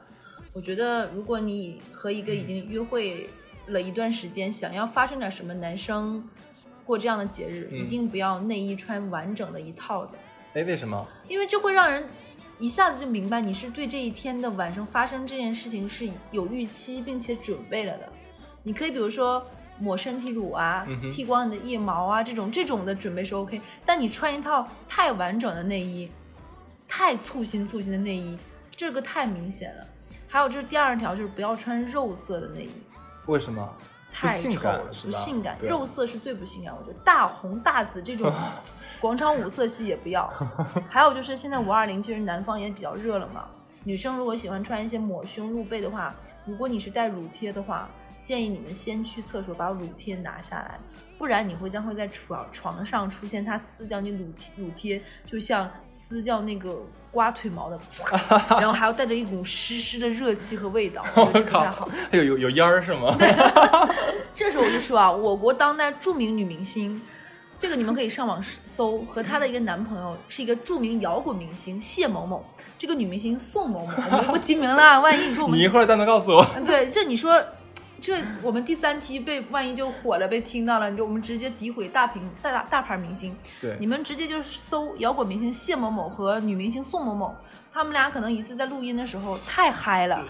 [0.53, 3.29] 我觉得如果你和一个已经约会
[3.67, 6.23] 了一段时间，想要发生点什么，男生
[6.85, 10.17] 过这样的节日，嗯一定不要内衣穿完整的一套的，
[10.53, 11.05] 哎，为什么？
[11.27, 12.03] 因为这会让人
[12.59, 18.07] 一下子就明白你是对这一天的晚上发生这件事情是有预期并且准备了的。
[18.63, 19.45] 你可以比如说
[19.77, 26.09] 抹身体乳啊，嗯剃光你的腋毛啊，这种这种的准备是 OK，但你穿一套太完整的内衣，
[26.87, 28.37] 太簇新簇新的内衣，
[28.71, 29.85] 这个太明显了。
[30.27, 32.71] 还有就是第二条，就是不要穿肉色的内衣。
[33.27, 33.75] 为什么？
[34.21, 36.73] 不太性丑了，不性感，对肉色是最不性感。
[36.75, 38.31] 我觉得大红大紫这种
[39.01, 40.25] 广场舞色系也不要。
[40.89, 43.45] 还有就是现在五二零，其实南方也比较热了嘛。
[43.83, 47.89] 女生如果喜欢穿一些抹胸露背的话，如果你是带乳贴的话，
[48.23, 50.79] 建议你们先去厕所把乳贴拿下来，
[51.19, 56.79] 不然你会将会在床床上出现它撕掉你乳贴乳贴，就像撕掉那个
[57.15, 57.79] 刮腿毛的，
[58.59, 61.87] 然后还要带着一股湿湿的热气和味道， 我觉得这不太好。
[62.11, 63.15] 还有有有烟儿是吗？
[64.35, 67.01] 这时候我就说啊，我国当代著名女明星，
[67.57, 72.43] 这个你们可以上网搜，和她的一个男朋友是一个著名摇滚明星谢某某，
[72.77, 76.45] 这个女明星宋某某，我们不提名了，万一你说我们你一会儿再能告诉我。
[76.65, 77.41] 对，这你说，
[78.01, 87.35] 这我们第三期被万一就火了，被听到了，你就我们直接诋毁大屏大大大牌明星，对你们直接就搜摇滚明星谢某某和女明星宋某某，
[87.71, 90.23] 他们俩可能一次在录音的时候太嗨了。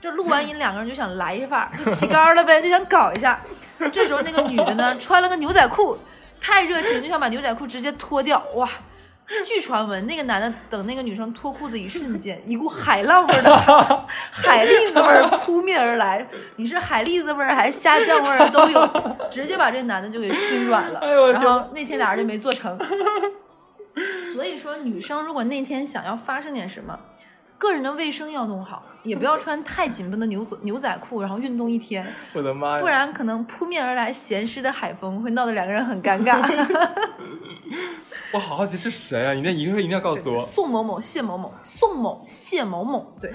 [0.00, 3.40] 这录完音，两个人就想来一发，就起杆了呗，就想搞一下。
[3.92, 5.96] 这时候那个女的呢，穿了个牛仔裤，
[6.40, 8.44] 太热情，就想把牛仔裤直接脱掉。
[8.56, 8.68] 哇！
[9.44, 16.26] 据传闻，那个男的等那个女生脱裤子一瞬间，一股海浪味儿的海蛎子味儿扑面而来。
[16.56, 21.00] 你是海蛎子味儿还是虾酱味儿都有，直接把这男的就给熏软了。
[21.32, 22.78] 然后那天俩人就没做成。
[24.32, 26.98] 所以说，女生如果那天想要发生点什么，
[27.62, 32.80] 个人的卫生要弄好，也不要穿太紧绷的牛仔 牛仔裤，然后运动一天，我的妈呀！
[32.80, 36.42] 不然可能扑面而来咸湿的海风会闹得两个人很尴尬。
[38.32, 39.32] 我好好奇是谁啊？
[39.32, 40.44] 你那一会儿一定要告诉我。
[40.44, 43.32] 宋某某、谢某某、宋某、谢某某，对，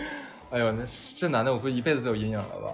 [0.52, 0.84] 哎呦，那
[1.16, 2.74] 这男的我估计一辈子都有阴影了吧？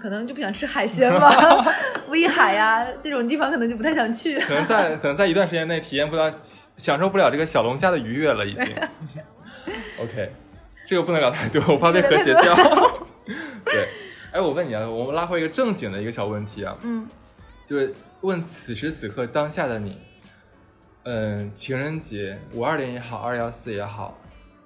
[0.00, 1.30] 可能就不想吃海鲜吧，
[2.08, 4.38] 威海呀、这种地方可能就不太想去。
[4.38, 6.30] 可能在可能在一段时间内体验不到、
[6.78, 8.64] 享受不了这个小龙虾的愉悦了，已经。
[10.00, 10.32] OK，
[10.86, 12.54] 这个不能聊太多，我怕被和谐掉。
[13.64, 13.88] 对，
[14.32, 17.06] 哎，我问你啊，我们拉回一个正经的一个小问题啊，嗯，
[17.66, 19.98] 就是问此时此刻当下的你，
[21.04, 24.16] 嗯，情人节五二零也好，二幺四也好，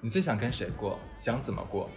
[0.01, 0.99] 你最想跟谁过？
[1.19, 1.91] 想怎么过？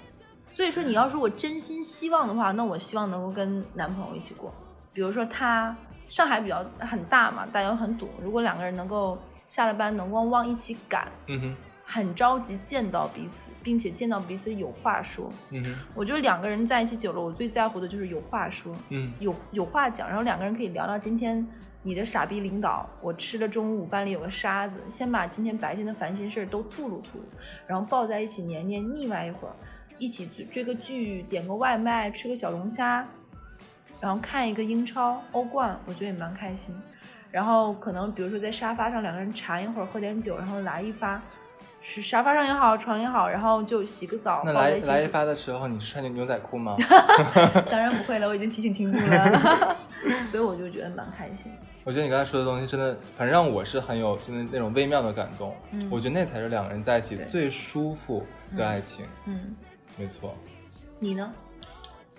[0.49, 4.53] 所以说你要如果真心希望的话，那我希望能够跟男朋友一起过。
[4.93, 5.76] 比如说他
[6.07, 9.15] 上海比较很大嘛，大家都很堵，如果两个人能够
[9.47, 11.55] 下了班能汪汪一起赶，嗯哼，
[11.89, 15.31] 很着急见到彼此，并且见到彼此有话说。
[15.51, 18.76] 嗯哼，我觉得两个人在一起久了，我最在乎的就是有话说。
[18.89, 21.47] 嗯有有话讲，然后两个人可以聊聊今天
[21.84, 27.23] 你的傻逼领导，我吃的中午午饭里有个沙子，先把今天白天的烦心事儿都吐露吐露，
[27.65, 29.55] 然后抱在一起黏黏腻歪一会儿，
[29.97, 33.07] 一起追追个剧，点个外卖，吃个小龙虾，
[34.01, 36.76] 然后看一个英超、欧冠，我觉得也蛮开心。
[37.31, 41.22] 然后可能比如说在沙发上两个人缠一会儿，喝点酒，然后来一发，
[41.89, 46.76] 是沙发上也好，床也好，然后就洗个澡，那来来一发的时候，你是穿着牛仔裤吗？
[47.72, 49.77] 当然不会了，我已经提醒听众了，
[50.30, 51.49] 所以我就觉得蛮开心。
[51.85, 55.55] 我觉得你刚才说的东西真的，反正让我是很有真的那种微妙的感动。
[55.72, 58.26] 嗯我觉得那才是两个人在一起最舒服
[58.57, 59.05] 的爱情。
[59.26, 59.55] 嗯，
[59.95, 60.35] 没错，
[60.99, 61.31] 你呢？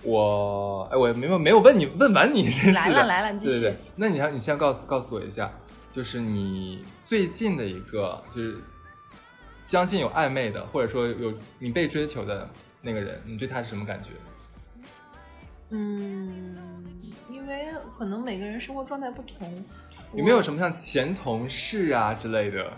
[0.03, 2.73] 我哎，我没有没有问你问完你，真是。
[2.73, 5.51] 来了来了，对对对，那你要你先告诉告诉我一下，
[5.93, 8.57] 就是你最近的一个就是
[9.69, 12.49] 将近有暧昧的，或者说有你被追求的
[12.81, 14.13] 那个人，你对他是什么感觉？
[15.69, 16.57] 嗯，
[17.29, 17.67] 因为
[17.99, 19.63] 可能每个人生活状态不同，
[20.15, 22.73] 有没有什么像前同事啊之类的？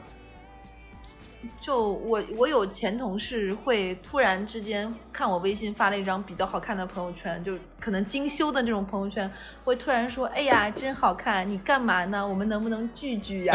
[1.60, 9.30] 就我我有前同事会突然之间看我微信发了一张比较好看的朋友圈，就可能精修的那种朋友圈，
[9.64, 11.48] 会突然说：“哎呀，真好看！
[11.48, 12.26] 你干嘛呢？
[12.26, 13.54] 我们能不能聚聚呀？”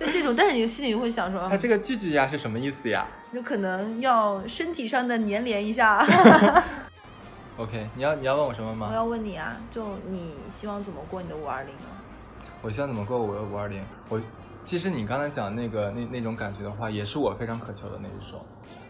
[0.00, 3.06] 就这种，但是你心里会想说，他这个句句呀是什么意思呀？
[3.30, 6.02] 就可能要身体上的粘连一下。
[7.58, 8.86] OK，你要你要问我什么吗？
[8.90, 11.82] 我要问你啊，就你希望怎么过你的五二零呢？
[12.62, 13.84] 我希望怎么过我的五二零？
[14.08, 14.18] 我
[14.64, 18.40] 其实你刚才讲那个那那种感觉的话，也是我非常渴求的那一种，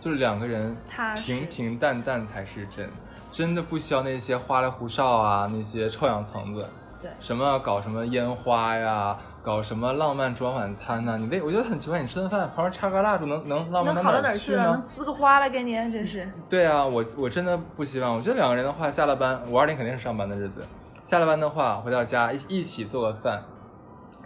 [0.01, 0.77] 就是两个人
[1.17, 2.89] 平平淡淡才是真，
[3.33, 6.65] 真的不需要那些花里胡哨啊，那些臭氧层子。
[7.03, 14.65] 对什么搞什么烟花呀，搞什么浪漫烛光晚餐呢、你为我觉得很奇怪，你吃顿饭旁边插个蜡烛能能浪漫能好到哪儿去了？
[14.65, 14.83] 能？
[14.83, 16.31] 滋个花来给你，真是。
[16.49, 18.15] 对啊，我我真的不希望。
[18.15, 20.63] 我觉得两个人的话，下了班五二零肯定是上班的日子，
[21.05, 23.43] 下了班的话回到家一一起做个饭，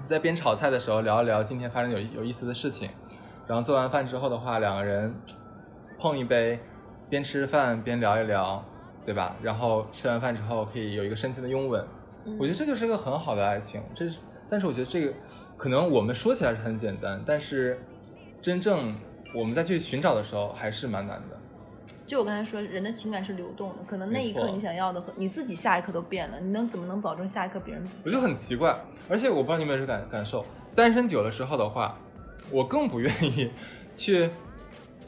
[0.05, 2.91] 在边炒菜的时候聊一聊今天发生有有意思的事情，
[3.47, 5.15] 然后做完饭之后的话，两个人
[5.97, 6.59] 碰一杯，
[7.09, 8.61] 边吃饭边聊一聊，
[9.07, 9.37] 对吧？
[9.41, 11.87] 然后吃完饭之后可以有一个深情的拥吻，
[12.37, 13.81] 我觉得这就是一个很好的爱情。
[13.95, 14.19] 这是，
[14.49, 15.13] 但是我觉得这个
[15.57, 17.81] 可能我们说起来是很简单，但是
[18.41, 18.95] 真正
[19.35, 21.41] 我们再去寻找的时候还是蛮难的。
[22.07, 27.83] 就我刚才说，人的情感是流动的，可能那一刻你想要的和你自己下一刻都变了，你能怎么能保证下一刻别人？
[28.05, 30.45] 我就很奇怪，而且我不知道你有没有这感感受，
[30.75, 31.99] 单身久了之后的话，
[32.51, 33.51] 我更不愿意
[33.97, 34.29] 去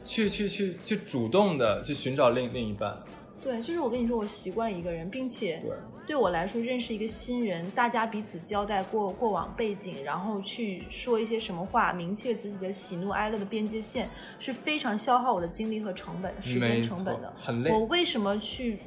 [0.03, 2.97] 去去去去主动的去寻找另另一半。
[3.43, 5.63] 对，就是我跟你说，我习惯一个人，并且
[6.07, 14.09] 对，我来说，认识一个新人，大家彼此交代过过往背景，然后去说一些什么话，明确自己的喜怒哀乐的边界线，
[14.39, 17.33] 是非常消耗我的精力和成本、时间成本的。
[17.37, 18.79] 很累我为什么去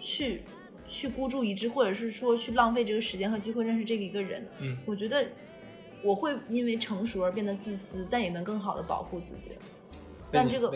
[0.00, 0.42] 去
[0.88, 4.48] 去孤注一掷，或者是说去浪费这个时间和机会认识这个一个人？
[4.60, 5.26] 嗯，我觉得
[6.02, 9.50] 我会因为成熟而变得自私，但也能更好的保护自己。
[10.30, 10.72] 但这个。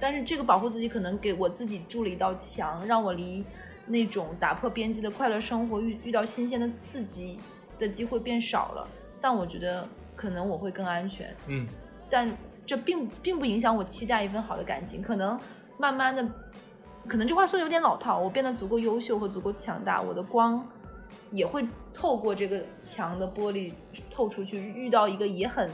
[0.00, 3.44] 但是这个保护自己可能给我自己筑了一道墙，让我离
[3.86, 7.38] 那种打破边际的快乐生活遇遇到新鲜的刺激
[7.78, 8.88] 的机会变少了。
[9.20, 11.66] 但我觉得可能我会更安全，嗯，
[12.10, 12.30] 但
[12.64, 15.02] 这并并不影响我期待一份好的感情。
[15.02, 15.38] 可能
[15.78, 16.24] 慢慢的，
[17.08, 20.64] 可能这话说的有点老套，我变得足够优秀和足够强大，我的光
[21.30, 23.72] 也会透过这个墙的玻璃
[24.10, 25.70] 透出去，遇到一个也很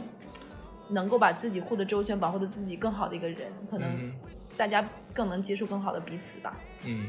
[0.89, 4.13] 能够把自己护得周全、保护的自己更好的一个人，可能嗯
[4.57, 6.57] 大家更能接受更好的彼此吧。
[6.85, 7.07] 嗯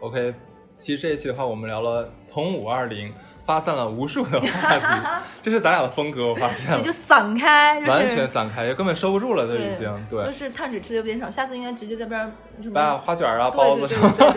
[0.00, 0.34] ，OK，
[0.76, 3.12] 其实这一期的话，我们聊了从五二零
[3.44, 5.06] 发散了无数的话题，
[5.42, 7.90] 这是咱俩的风格，我发现对，了就，散开，就是。
[7.90, 10.06] 完全散开，根本收不住了，都已经。
[10.10, 10.20] 对。
[10.20, 12.30] 就对，是碳水吃的有点少，下次应该直接在边儿
[12.60, 13.88] 什么把花卷啊、包子。
[13.88, 14.32] 什么的，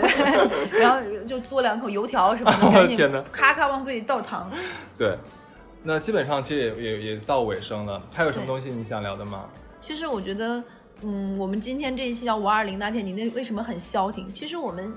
[0.69, 3.21] 对 然后就嘬两口油条什么的，我 的赶紧天哪。
[3.31, 4.49] 咔咔往嘴里倒糖。
[4.97, 5.17] 对。
[5.83, 9.45] 那基本上其实也也也到尾声了，还有什么东西你想聊的吗？
[9.79, 10.63] 其实我觉得，
[11.01, 14.31] 嗯，我们今天这一期叫五二零那天，你那为什么很消停？
[14.31, 14.93] 其实我们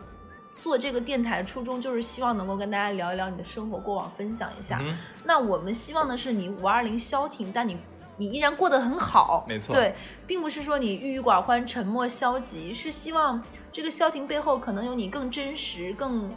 [0.56, 4.78] 做这个电台初衷就是希望能够跟大家聊一聊你的生活过往，分享一下。
[4.80, 7.76] 嗯，那我们希望的是你五二零消停，但你
[8.16, 9.74] 你依然过得很好，没错。
[9.74, 9.94] 对，
[10.26, 16.30] 并不是说你郁郁寡欢、沉默消极，是希望这个消停背后可能有你更真实、更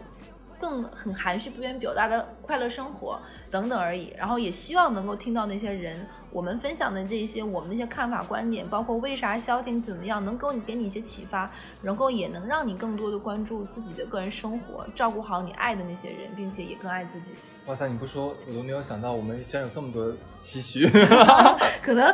[0.59, 3.19] 更很含蓄、不愿表达的快乐生活
[3.49, 4.13] 等等而已。
[4.17, 11.49] 然后也希望能够听到那些人我们分享的这些我们那些看法、观点，包括为啥消停怎么样，能够给你一些启发，
[11.81, 17.33] 能够也能让你更多的关注自己的个人生活，照顾好你爱的那些人，并且也更爱自己。
[17.65, 20.89] 哇塞，你不说我都没有想到，我们居然有这么多期许。
[21.83, 22.13] 可能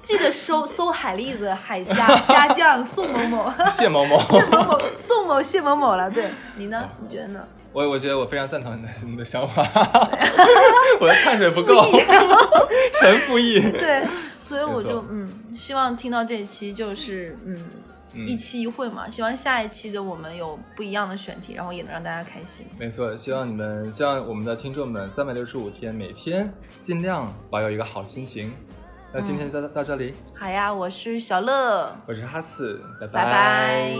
[0.00, 6.10] 记得搜搜海蛎子、海虾、虾酱宋某某、 谢某某， 谢某某、宋某、谢某某了。
[6.10, 6.88] 对你呢？
[7.00, 7.44] 你觉得呢？
[7.72, 9.62] 我我觉得我非常赞同你的你的想法，
[11.00, 11.90] 我的碳水不够，
[13.00, 13.60] 陈复义。
[13.60, 14.06] 对，
[14.48, 17.56] 所以我就嗯，希望听到这一期就是嗯。
[18.14, 22.66] 嗯一期一会嘛，希望下一期的我们有不一样的选题，然后也能让大家开心。
[22.78, 28.52] 没错，希望你们，希望我们的听众们，三百六十五天每天尽量保有一个好心情。
[29.14, 33.96] 那今天就到到这里，好呀，我是小乐，我是哈四，拜拜拜